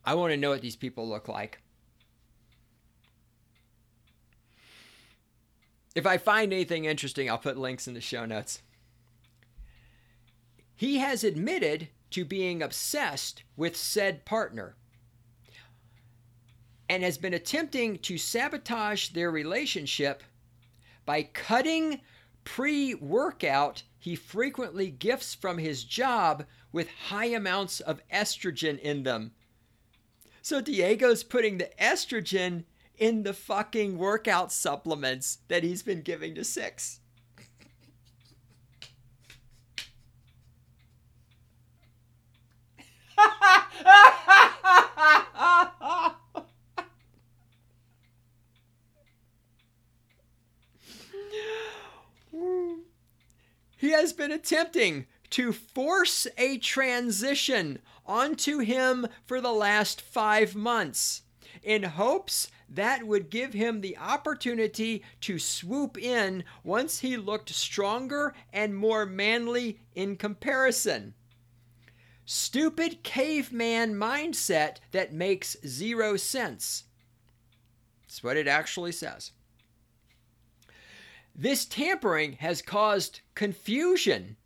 [0.05, 1.59] I want to know what these people look like.
[5.95, 8.61] If I find anything interesting, I'll put links in the show notes.
[10.75, 14.75] He has admitted to being obsessed with said partner
[16.87, 20.21] and has been attempting to sabotage their relationship
[21.07, 22.01] by cutting
[22.45, 29.31] pre workout he frequently gifts from his job with high amounts of estrogen in them.
[30.41, 32.65] So Diego's putting the estrogen
[32.97, 36.99] in the fucking workout supplements that he's been giving to Sixx.
[53.85, 61.21] he has been attempting to force a transition onto him for the last five months
[61.61, 68.33] in hopes that would give him the opportunity to swoop in once he looked stronger
[68.51, 71.13] and more manly in comparison.
[72.25, 76.85] Stupid caveman mindset that makes zero sense.
[78.01, 79.31] That's what it actually says.
[81.35, 84.37] This tampering has caused confusion.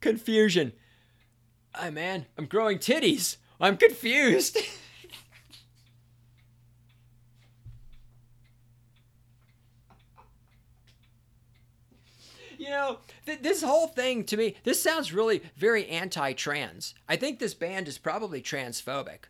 [0.00, 0.72] Confusion.
[1.78, 3.36] Hey man, I'm growing titties.
[3.60, 4.58] I'm confused.
[12.58, 16.94] you know, th- this whole thing to me, this sounds really very anti trans.
[17.08, 19.26] I think this band is probably transphobic.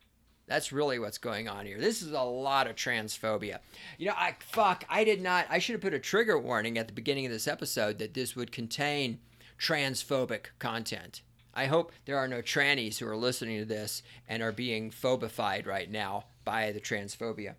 [0.46, 1.78] That's really what's going on here.
[1.78, 3.60] This is a lot of transphobia.
[3.96, 6.86] You know, I fuck, I did not I should have put a trigger warning at
[6.86, 9.20] the beginning of this episode that this would contain
[9.58, 11.22] transphobic content.
[11.54, 15.66] I hope there are no trannies who are listening to this and are being phobified
[15.66, 17.54] right now by the transphobia.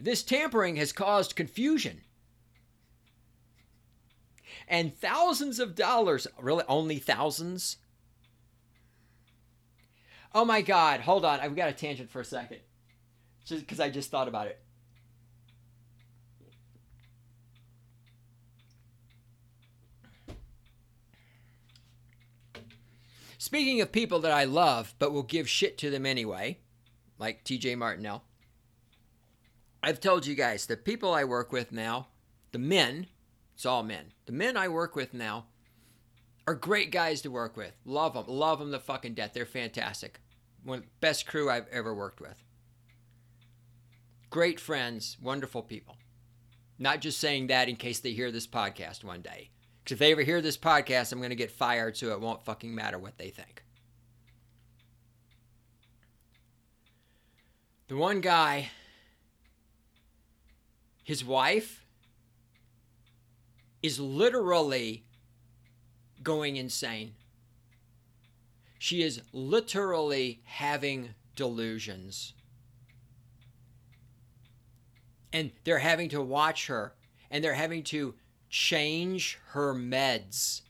[0.00, 2.00] This tampering has caused confusion
[4.66, 7.76] and thousands of dollars, really only thousands.
[10.34, 11.38] Oh my god, hold on.
[11.38, 12.58] I've got a tangent for a second.
[13.44, 14.60] Just because I just thought about it.
[23.38, 26.58] Speaking of people that I love but will give shit to them anyway,
[27.18, 28.24] like TJ Martinell,
[29.82, 32.08] I've told you guys the people I work with now,
[32.52, 33.06] the men,
[33.54, 35.44] it's all men, the men I work with now
[36.46, 37.72] are great guys to work with.
[37.84, 38.24] Love them.
[38.28, 39.32] Love them the fucking death.
[39.34, 40.20] They're fantastic.
[40.64, 42.42] One best crew I've ever worked with.
[44.30, 45.96] Great friends, wonderful people.
[46.78, 49.50] Not just saying that in case they hear this podcast one day.
[49.82, 52.44] Because if they ever hear this podcast, I'm going to get fired, so it won't
[52.44, 53.62] fucking matter what they think.
[57.88, 58.70] The one guy,
[61.04, 61.84] his wife,
[63.82, 65.04] is literally
[66.22, 67.12] going insane.
[68.84, 72.34] She is literally having delusions.
[75.32, 76.92] And they're having to watch her
[77.30, 78.14] and they're having to
[78.50, 80.60] change her meds.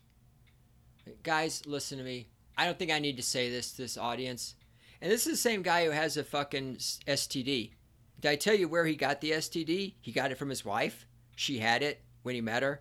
[1.25, 2.29] Guys, listen to me.
[2.57, 4.55] I don't think I need to say this to this audience.
[5.03, 7.73] And this is the same guy who has a fucking STD.
[8.21, 9.95] Did I tell you where he got the STD?
[10.01, 11.05] He got it from his wife.
[11.35, 12.81] She had it when he met her.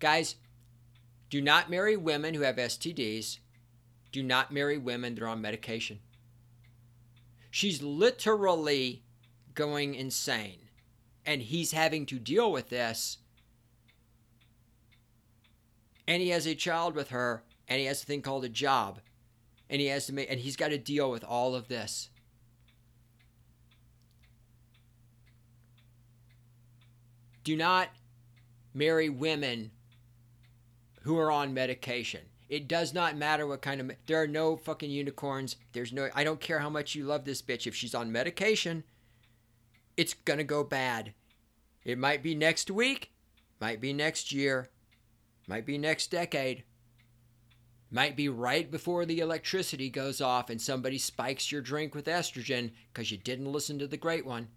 [0.00, 0.34] Guys,
[1.30, 3.38] do not marry women who have STDs.
[4.16, 5.98] Do not marry women that are on medication.
[7.50, 9.02] She's literally
[9.52, 10.70] going insane.
[11.26, 13.18] And he's having to deal with this.
[16.08, 19.00] And he has a child with her, and he has a thing called a job.
[19.68, 22.08] And he has to make and he's got to deal with all of this.
[27.44, 27.90] Do not
[28.72, 29.72] marry women
[31.02, 32.22] who are on medication.
[32.48, 33.90] It does not matter what kind of.
[34.06, 35.56] There are no fucking unicorns.
[35.72, 36.08] There's no.
[36.14, 37.66] I don't care how much you love this bitch.
[37.66, 38.84] If she's on medication,
[39.96, 41.12] it's gonna go bad.
[41.84, 43.12] It might be next week,
[43.60, 44.70] might be next year,
[45.46, 46.64] might be next decade,
[47.90, 52.72] might be right before the electricity goes off and somebody spikes your drink with estrogen
[52.92, 54.48] because you didn't listen to the great one.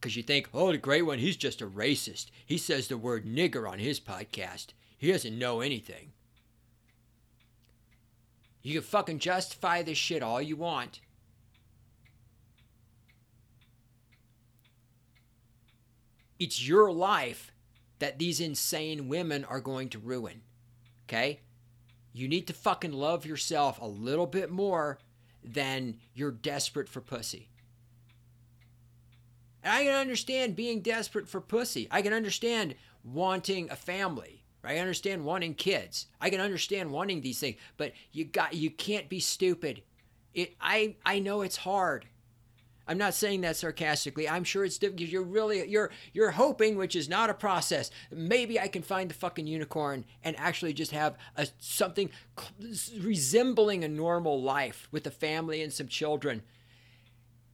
[0.00, 2.26] Because you think, oh, the great one, he's just a racist.
[2.44, 4.68] He says the word nigger on his podcast.
[4.98, 6.12] He doesn't know anything.
[8.64, 11.00] You can fucking justify this shit all you want.
[16.38, 17.52] It's your life
[17.98, 20.40] that these insane women are going to ruin.
[21.06, 21.40] Okay?
[22.14, 24.98] You need to fucking love yourself a little bit more
[25.44, 27.50] than you're desperate for pussy.
[29.62, 31.86] And I can understand being desperate for pussy.
[31.90, 34.43] I can understand wanting a family.
[34.66, 36.06] I understand wanting kids.
[36.20, 39.82] I can understand wanting these things, but you got you can't be stupid.
[40.32, 42.06] It I I know it's hard.
[42.86, 44.28] I'm not saying that sarcastically.
[44.28, 45.08] I'm sure it's difficult.
[45.08, 47.90] You're really you're you're hoping, which is not a process.
[48.10, 52.10] Maybe I can find the fucking unicorn and actually just have a something
[53.00, 56.42] resembling a normal life with a family and some children.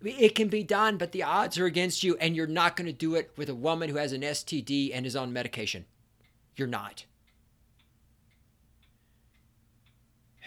[0.03, 2.93] It can be done, but the odds are against you, and you're not going to
[2.93, 5.85] do it with a woman who has an STD and is on medication.
[6.61, 7.07] You're not.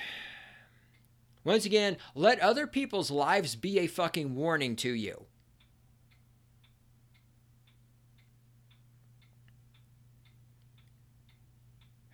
[1.43, 5.26] Once again, let other people's lives be a fucking warning to you.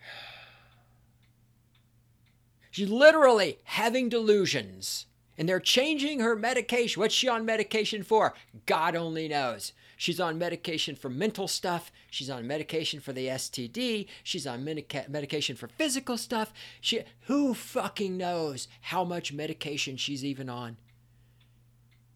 [2.70, 5.04] She's literally having delusions.
[5.36, 7.00] And they're changing her medication.
[7.00, 8.32] What's she on medication for?
[8.64, 9.74] God only knows.
[10.00, 11.92] She's on medication for mental stuff.
[12.10, 14.06] She's on medication for the STD.
[14.22, 16.54] She's on medica- medication for physical stuff.
[16.80, 20.78] She who fucking knows how much medication she's even on?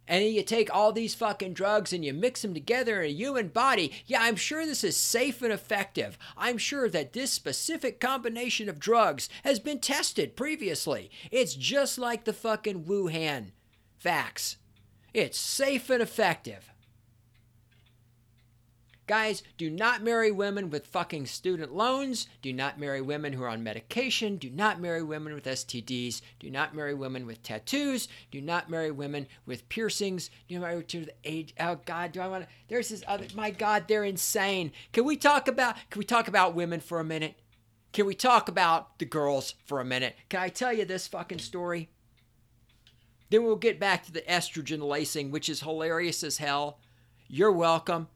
[0.09, 3.49] And you take all these fucking drugs and you mix them together in a human
[3.49, 3.93] body.
[4.07, 6.17] Yeah, I'm sure this is safe and effective.
[6.39, 11.11] I'm sure that this specific combination of drugs has been tested previously.
[11.31, 13.51] It's just like the fucking Wuhan
[14.03, 14.57] vax.
[15.13, 16.71] It's safe and effective.
[19.07, 22.27] Guys, do not marry women with fucking student loans.
[22.41, 24.39] Do not marry women who are on medication.
[24.39, 26.23] Do not marry women with STDs.
[26.41, 28.09] Do not marry women with tattoos.
[28.31, 30.31] Do not marry women with piercings.
[30.49, 31.55] Do not marry to the age.
[31.61, 32.51] Oh God, do I want to?
[32.69, 33.27] There's this other.
[33.35, 34.73] My God, they're insane.
[34.93, 35.77] Can we talk about?
[35.91, 37.35] Can we talk about women for a minute?
[37.93, 40.17] Can we talk about the girls for a minute?
[40.31, 41.91] Can I tell you this fucking story?
[43.31, 46.79] Then we'll get back to the estrogen lacing, which is hilarious as hell.
[47.29, 48.09] You're welcome.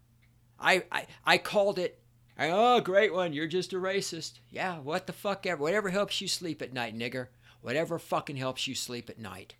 [0.60, 2.00] I, I, I called it.
[2.36, 3.32] I, oh, great one.
[3.32, 4.40] You're just a racist.
[4.50, 5.62] Yeah, what the fuck ever.
[5.62, 7.28] Whatever helps you sleep at night, nigger.
[7.60, 9.54] Whatever fucking helps you sleep at night.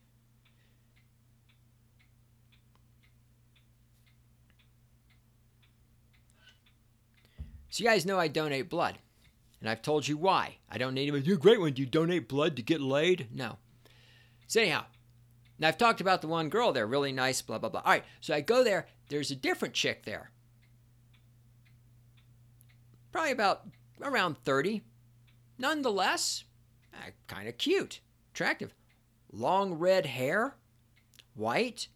[7.71, 8.99] So you guys know I donate blood.
[9.61, 10.59] And I've told you why.
[10.71, 11.27] I don't need it.
[11.27, 11.73] You're a great one.
[11.73, 13.29] Do you donate blood to get laid?
[13.35, 13.59] No.
[14.47, 14.85] So, anyhow,
[15.59, 17.83] now I've talked about the one girl there, really nice, blah, blah, blah.
[17.85, 18.87] All right, so I go there.
[19.09, 20.31] There's a different chick there.
[23.13, 23.67] Probably about
[24.03, 24.83] around 30.
[25.59, 26.45] Nonetheless,
[26.95, 28.01] uh, kind of cute,
[28.33, 28.75] attractive.
[29.33, 30.55] Long red hair,
[31.35, 31.89] white.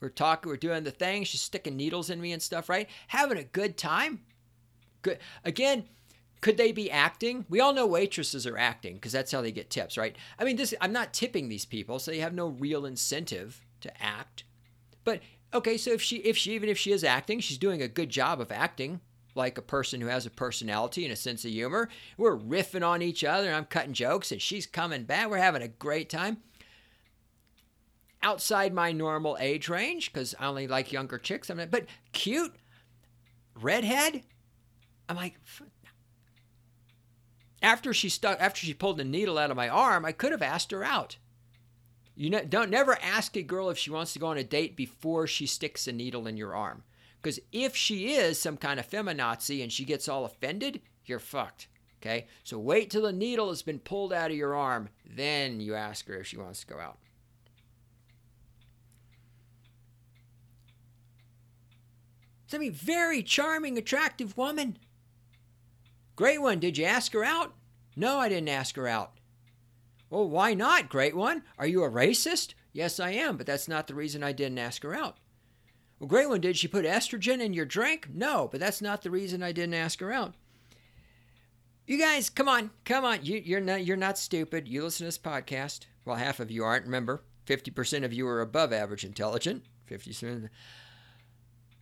[0.00, 1.24] We're talking, we're doing the thing.
[1.24, 2.88] She's sticking needles in me and stuff, right?
[3.08, 4.20] Having a good time.
[5.02, 5.18] Good.
[5.44, 5.84] Again,
[6.40, 7.44] could they be acting?
[7.48, 10.16] We all know waitresses are acting because that's how they get tips, right?
[10.38, 14.02] I mean, this I'm not tipping these people, so they have no real incentive to
[14.02, 14.44] act.
[15.04, 15.20] But
[15.52, 18.08] okay, so if she if she even if she is acting, she's doing a good
[18.08, 19.00] job of acting
[19.34, 21.88] like a person who has a personality and a sense of humor.
[22.16, 25.30] We're riffing on each other, and I'm cutting jokes, and she's coming back.
[25.30, 26.38] We're having a great time.
[28.22, 31.50] Outside my normal age range, because I only like younger chicks.
[31.50, 32.54] I mean, but cute,
[33.54, 34.22] redhead.
[35.08, 35.40] I'm like,
[37.62, 40.42] after she stuck, after she pulled the needle out of my arm, I could have
[40.42, 41.16] asked her out.
[42.14, 44.76] You know, don't never ask a girl if she wants to go on a date
[44.76, 46.84] before she sticks a needle in your arm.
[47.20, 51.68] Because if she is some kind of feminazi and she gets all offended, you're fucked.
[52.00, 52.26] Okay?
[52.44, 56.06] So wait till the needle has been pulled out of your arm, then you ask
[56.08, 56.98] her if she wants to go out.
[62.52, 64.78] I mean, very charming, attractive woman.
[66.16, 66.58] Great one.
[66.58, 67.54] Did you ask her out?
[67.94, 69.12] No, I didn't ask her out.
[70.08, 71.44] Well, why not, great one?
[71.58, 72.54] Are you a racist?
[72.72, 75.18] Yes, I am, but that's not the reason I didn't ask her out.
[76.00, 76.40] Well, great one.
[76.40, 78.08] Did she put estrogen in your drink?
[78.12, 80.34] No, but that's not the reason I didn't ask her out.
[81.86, 83.18] You guys, come on, come on.
[83.22, 84.66] You, you're not you're not stupid.
[84.66, 85.80] You listen to this podcast.
[86.04, 86.86] Well, half of you aren't.
[86.86, 89.64] Remember, fifty percent of you are above average intelligent.
[89.84, 90.48] Fifty percent.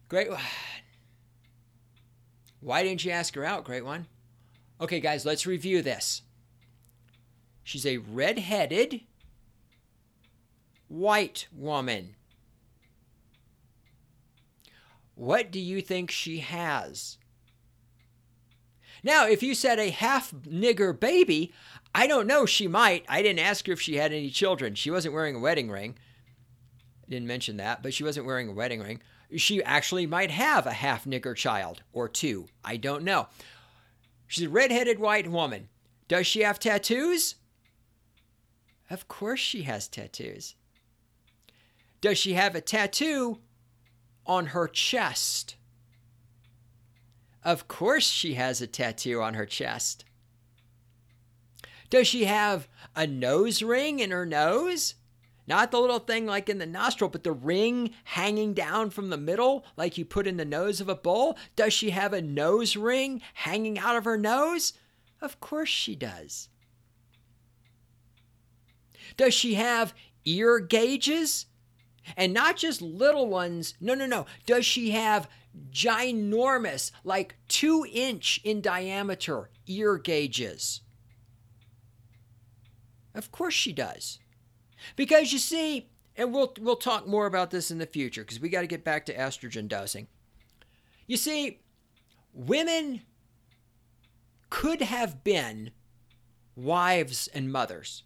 [0.08, 0.30] Great.
[0.30, 0.40] One.
[2.60, 4.06] Why didn't you ask her out, great one?
[4.80, 6.22] Okay, guys, let's review this.
[7.62, 9.02] She's a red-headed
[10.88, 12.16] white woman.
[15.18, 17.18] What do you think she has?
[19.02, 21.52] Now, if you said a half nigger baby,
[21.92, 22.46] I don't know.
[22.46, 23.04] She might.
[23.08, 24.76] I didn't ask her if she had any children.
[24.76, 25.96] She wasn't wearing a wedding ring.
[27.04, 29.02] I didn't mention that, but she wasn't wearing a wedding ring.
[29.34, 32.46] She actually might have a half nigger child or two.
[32.64, 33.26] I don't know.
[34.28, 35.68] She's a redheaded white woman.
[36.06, 37.34] Does she have tattoos?
[38.88, 40.54] Of course she has tattoos.
[42.00, 43.40] Does she have a tattoo
[44.28, 45.56] on her chest?
[47.42, 50.04] Of course she has a tattoo on her chest.
[51.90, 54.94] Does she have a nose ring in her nose?
[55.46, 59.16] Not the little thing like in the nostril, but the ring hanging down from the
[59.16, 61.38] middle, like you put in the nose of a bull.
[61.56, 64.74] Does she have a nose ring hanging out of her nose?
[65.22, 66.50] Of course she does.
[69.16, 69.94] Does she have
[70.26, 71.46] ear gauges?
[72.16, 73.74] And not just little ones.
[73.80, 74.26] No, no, no.
[74.46, 75.28] Does she have
[75.70, 80.80] ginormous, like two inch in diameter ear gauges?
[83.14, 84.18] Of course she does.
[84.94, 88.48] Because you see, and we'll we'll talk more about this in the future because we
[88.48, 90.06] got to get back to estrogen dosing.
[91.06, 91.60] You see,
[92.32, 93.02] women
[94.50, 95.70] could have been
[96.54, 98.04] wives and mothers.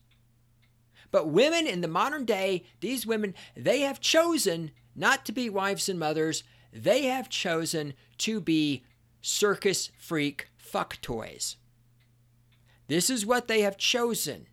[1.13, 5.89] But women in the modern day, these women, they have chosen not to be wives
[5.89, 6.43] and mothers.
[6.73, 8.83] They have chosen to be
[9.21, 11.57] circus freak fuck toys.
[12.89, 14.47] This is what they have chosen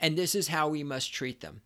[0.00, 1.62] and this is how we must treat them.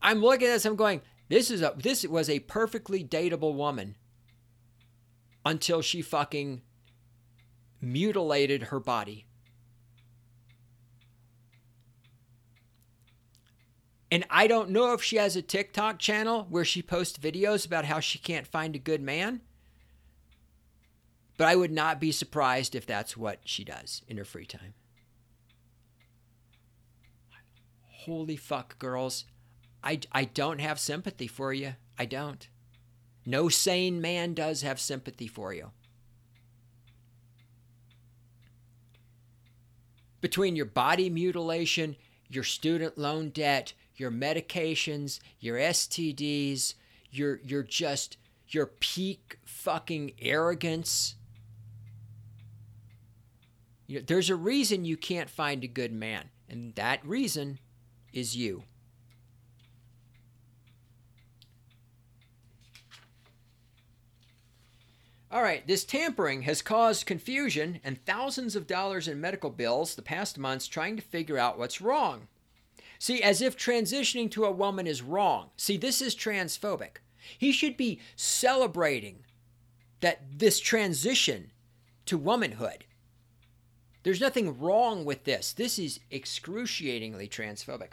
[0.00, 3.96] I'm looking at this, I'm going, this is a this was a perfectly dateable woman
[5.44, 6.62] until she fucking
[7.80, 9.26] mutilated her body.
[14.10, 17.84] And I don't know if she has a TikTok channel where she posts videos about
[17.84, 19.42] how she can't find a good man.
[21.36, 24.74] But I would not be surprised if that's what she does in her free time.
[27.84, 29.24] Holy fuck, girls.
[29.84, 31.74] I, I don't have sympathy for you.
[31.98, 32.48] I don't.
[33.26, 35.70] No sane man does have sympathy for you.
[40.20, 41.96] Between your body mutilation,
[42.28, 46.74] your student loan debt, your medications, your STDs,
[47.10, 48.16] your your just
[48.48, 51.16] your peak fucking arrogance,
[53.86, 57.58] you know, there's a reason you can't find a good man, and that reason
[58.12, 58.64] is you.
[65.30, 70.02] All right, this tampering has caused confusion and thousands of dollars in medical bills the
[70.02, 72.28] past months trying to figure out what's wrong.
[72.98, 75.50] See, as if transitioning to a woman is wrong.
[75.56, 76.98] See, this is transphobic.
[77.36, 79.24] He should be celebrating
[80.00, 81.50] that this transition
[82.06, 82.84] to womanhood.
[84.04, 85.52] There's nothing wrong with this.
[85.52, 87.92] This is excruciatingly transphobic.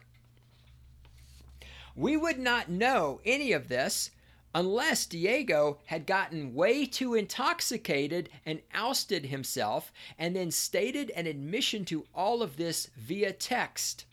[1.96, 4.12] We would not know any of this
[4.56, 11.84] unless Diego had gotten way too intoxicated and ousted himself and then stated an admission
[11.84, 14.06] to all of this via text.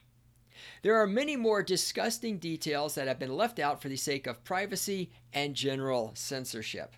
[0.82, 4.43] There are many more disgusting details that have been left out for the sake of
[4.43, 6.97] privacy and general censorship.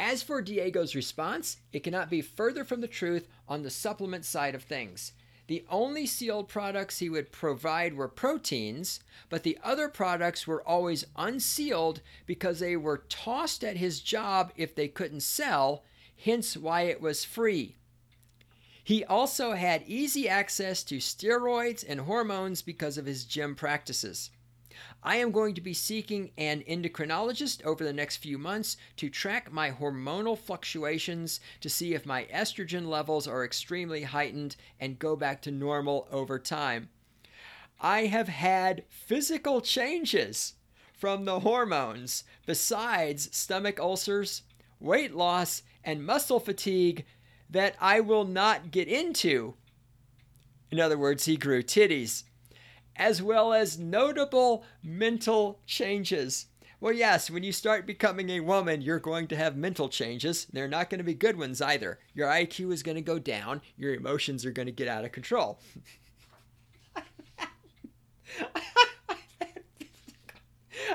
[0.00, 4.56] As for Diego's response, it cannot be further from the truth on the supplement side
[4.56, 5.12] of things.
[5.46, 11.04] The only sealed products he would provide were proteins, but the other products were always
[11.16, 15.84] unsealed because they were tossed at his job if they couldn't sell,
[16.16, 17.76] hence why it was free.
[18.82, 24.30] He also had easy access to steroids and hormones because of his gym practices.
[25.02, 29.52] I am going to be seeking an endocrinologist over the next few months to track
[29.52, 35.42] my hormonal fluctuations to see if my estrogen levels are extremely heightened and go back
[35.42, 36.88] to normal over time.
[37.80, 40.54] I have had physical changes
[40.92, 44.42] from the hormones besides stomach ulcers,
[44.80, 47.04] weight loss, and muscle fatigue
[47.50, 49.54] that I will not get into.
[50.70, 52.24] In other words, he grew titties
[52.96, 56.46] as well as notable mental changes.
[56.80, 60.46] Well, yes, when you start becoming a woman, you're going to have mental changes.
[60.52, 61.98] They're not going to be good ones either.
[62.12, 65.12] Your IQ is going to go down, your emotions are going to get out of
[65.12, 65.58] control.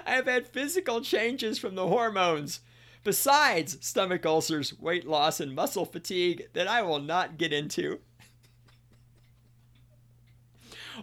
[0.06, 2.60] I have had physical changes from the hormones,
[3.04, 8.00] besides stomach ulcers, weight loss, and muscle fatigue that I will not get into.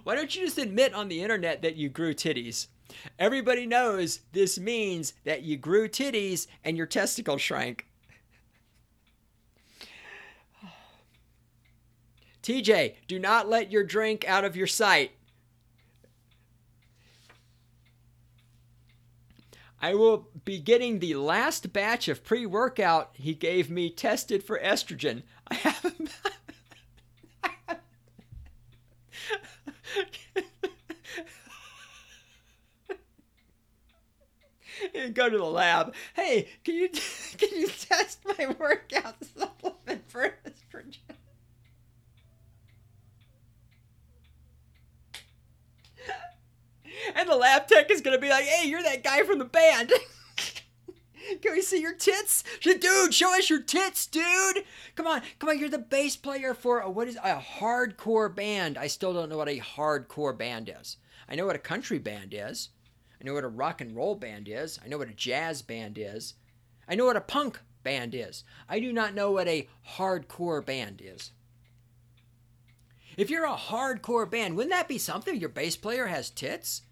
[0.07, 2.69] Why don't you just admit on the internet that you grew titties?
[3.19, 7.89] Everybody knows this means that you grew titties and your testicle shrank.
[12.45, 15.11] TJ, do not let your drink out of your sight.
[19.83, 24.61] I will be getting the last batch of pre workout he gave me tested for
[24.61, 25.25] estrogen.
[25.49, 26.15] I haven't.
[35.15, 35.95] Go to the lab.
[36.15, 36.89] Hey, can you
[37.39, 40.99] can you test my workout supplement for estrogen?
[47.15, 49.93] And the lab tech is gonna be like, "Hey, you're that guy from the band."
[51.43, 52.45] Can we see your tits?
[52.63, 54.65] Dude, show us your tits, dude.
[54.95, 55.59] Come on, come on.
[55.59, 58.79] You're the bass player for a, what is a hardcore band.
[58.79, 60.99] I still don't know what a hardcore band is.
[61.29, 62.69] I know what a country band is.
[63.27, 64.79] I know what a rock and roll band is.
[64.85, 66.35] I know what a jazz band is.
[66.89, 68.45] I know what a punk band is.
[68.69, 71.33] I do not know what a hardcore band is.
[73.17, 75.35] If you're a hardcore band, wouldn't that be something?
[75.35, 76.83] Your bass player has tits?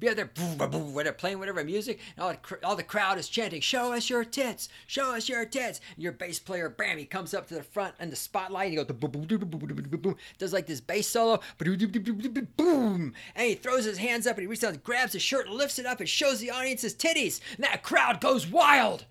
[0.00, 3.60] Be out there, whatever, playing whatever music, and all the, all the crowd is chanting,
[3.60, 4.68] "Show us your tits!
[4.86, 7.94] Show us your tits!" And your bass player, bam, he comes up to the front
[8.00, 13.84] in the spotlight, and he goes, does like this bass solo, boom, and he throws
[13.84, 16.08] his hands up and he reaches out, and grabs his shirt, lifts it up, and
[16.08, 19.04] shows the audience his titties, and that crowd goes wild.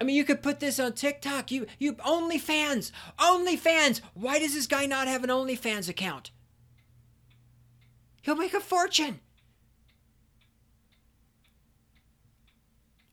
[0.00, 1.52] I mean, you could put this on TikTok.
[1.52, 2.90] You, you, OnlyFans,
[3.20, 4.00] OnlyFans.
[4.14, 6.32] Why does this guy not have an OnlyFans account?
[8.22, 9.20] He'll make a fortune.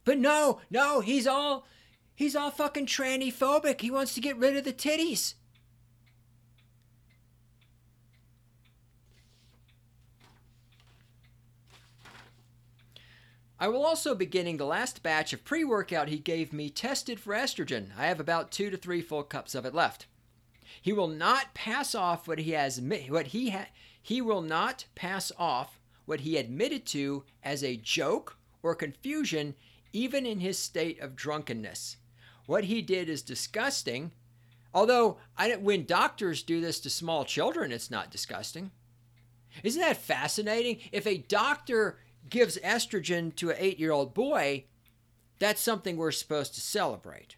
[0.06, 1.68] But no, no, he's all
[2.16, 3.82] he's all fucking tranny phobic.
[3.82, 5.34] He wants to get rid of the titties.
[13.62, 17.20] I will also be getting the last batch of pre workout he gave me tested
[17.20, 17.90] for estrogen.
[17.98, 20.06] I have about two to three full cups of it left.
[20.82, 23.68] He will not pass off what he has what he ha-
[24.02, 29.56] he will not pass off what he admitted to as a joke or confusion
[29.94, 31.98] even in his state of drunkenness.
[32.46, 34.12] What he did is disgusting.
[34.74, 38.72] Although I, when doctors do this to small children, it's not disgusting.
[39.64, 40.80] Isn't that fascinating?
[40.92, 44.66] If a doctor gives estrogen to an eight year old boy,
[45.40, 47.36] that's something we're supposed to celebrate.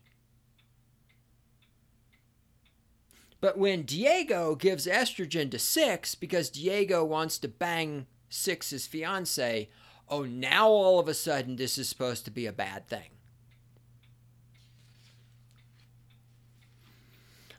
[3.41, 9.67] But when Diego gives estrogen to Sixx because Diego wants to bang Sixx's fiance,
[10.07, 13.09] oh, now all of a sudden this is supposed to be a bad thing.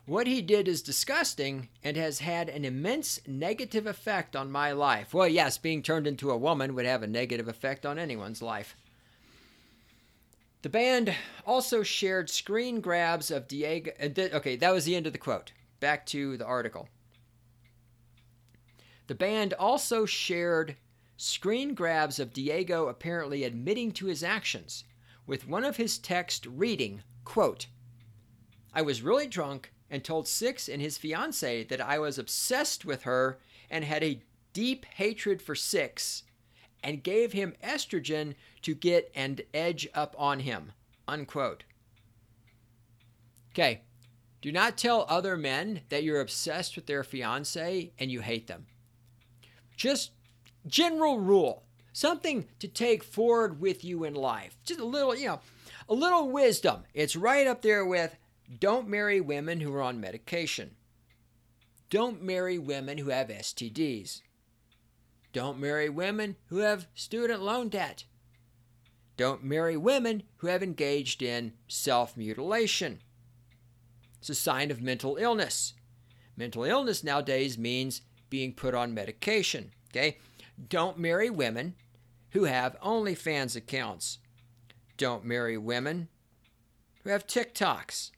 [0.05, 5.13] What he did is disgusting and has had an immense negative effect on my life.
[5.13, 8.75] Well, yes, being turned into a woman would have a negative effect on anyone's life.
[10.61, 11.13] The band
[11.45, 13.91] also shared screen grabs of Diego.
[14.01, 15.51] uh, Okay, that was the end of the quote.
[15.83, 16.87] Back to the article.
[19.07, 20.77] The band also shared
[21.17, 24.85] screen grabs of Diego apparently admitting to his actions,
[25.27, 27.67] with one of his texts reading, quote,
[28.73, 33.03] I was really drunk and told Sixx and his fiance that I was obsessed with
[33.03, 34.21] her and had a
[34.53, 36.23] deep hatred for Sixx
[36.81, 40.71] and gave him estrogen to get an edge up on him.
[41.09, 41.65] Unquote.
[43.51, 43.81] Okay.
[44.43, 48.65] Do not tell other men that you're obsessed with their fiance and you hate them.
[49.77, 50.11] Just
[50.67, 51.63] general rule.
[51.93, 54.57] Something to take forward with you in life.
[54.65, 55.39] Just a little, you know,
[55.87, 56.83] a little wisdom.
[56.93, 58.17] It's right up there with
[58.59, 60.71] don't marry women who are on medication.
[61.89, 64.23] Don't marry women who have STDs.
[65.31, 68.03] Don't marry women who have student loan debt.
[69.15, 72.99] Don't marry women who have engaged in self mutilation.
[74.23, 75.73] It's a sign of mental illness.
[76.37, 79.73] Mental illness nowadays means being put on medication.
[79.91, 80.17] Okay?
[80.69, 81.75] Don't marry women
[82.29, 84.19] who have OnlyFans accounts.
[84.95, 86.07] Don't marry women
[87.03, 88.11] who have TikToks.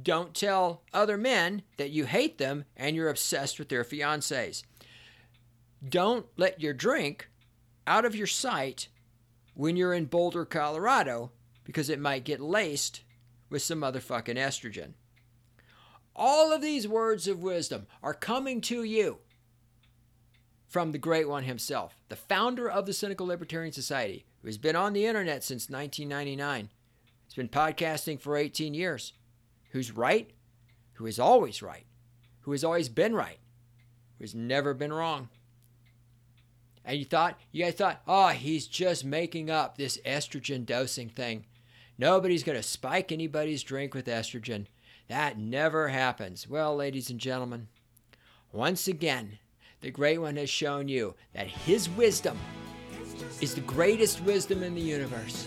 [0.00, 4.62] Don't tell other men that you hate them and you're obsessed with their fiancés.
[5.88, 7.30] Don't let your drink
[7.88, 8.86] out of your sight
[9.54, 11.32] when you're in Boulder, Colorado,
[11.64, 13.02] because it might get laced
[13.52, 14.94] with some motherfucking estrogen.
[16.16, 19.18] All of these words of wisdom are coming to you
[20.66, 24.74] from the great one himself, the founder of the Cynical Libertarian Society, who has been
[24.74, 26.70] on the internet since 1999.
[27.26, 29.12] He's been podcasting for 18 years.
[29.70, 30.30] Who's right?
[30.94, 31.84] Who is always right?
[32.40, 33.38] Who has always been right?
[34.18, 35.28] Who has never been wrong?
[36.84, 41.44] And you thought, you guys thought, oh, he's just making up this estrogen dosing thing.
[42.02, 44.66] Nobody's going to spike anybody's drink with estrogen.
[45.06, 46.48] That never happens.
[46.48, 47.68] Well, ladies and gentlemen,
[48.50, 49.38] once again,
[49.82, 52.36] the Great One has shown you that his wisdom
[53.40, 55.46] is the greatest wisdom in the universe.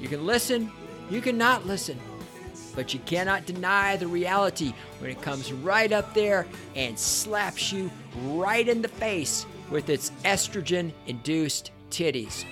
[0.00, 0.70] You can listen,
[1.10, 1.98] you cannot listen,
[2.76, 6.46] but you cannot deny the reality when it comes right up there
[6.76, 7.90] and slaps you
[8.26, 12.44] right in the face with its estrogen induced titties.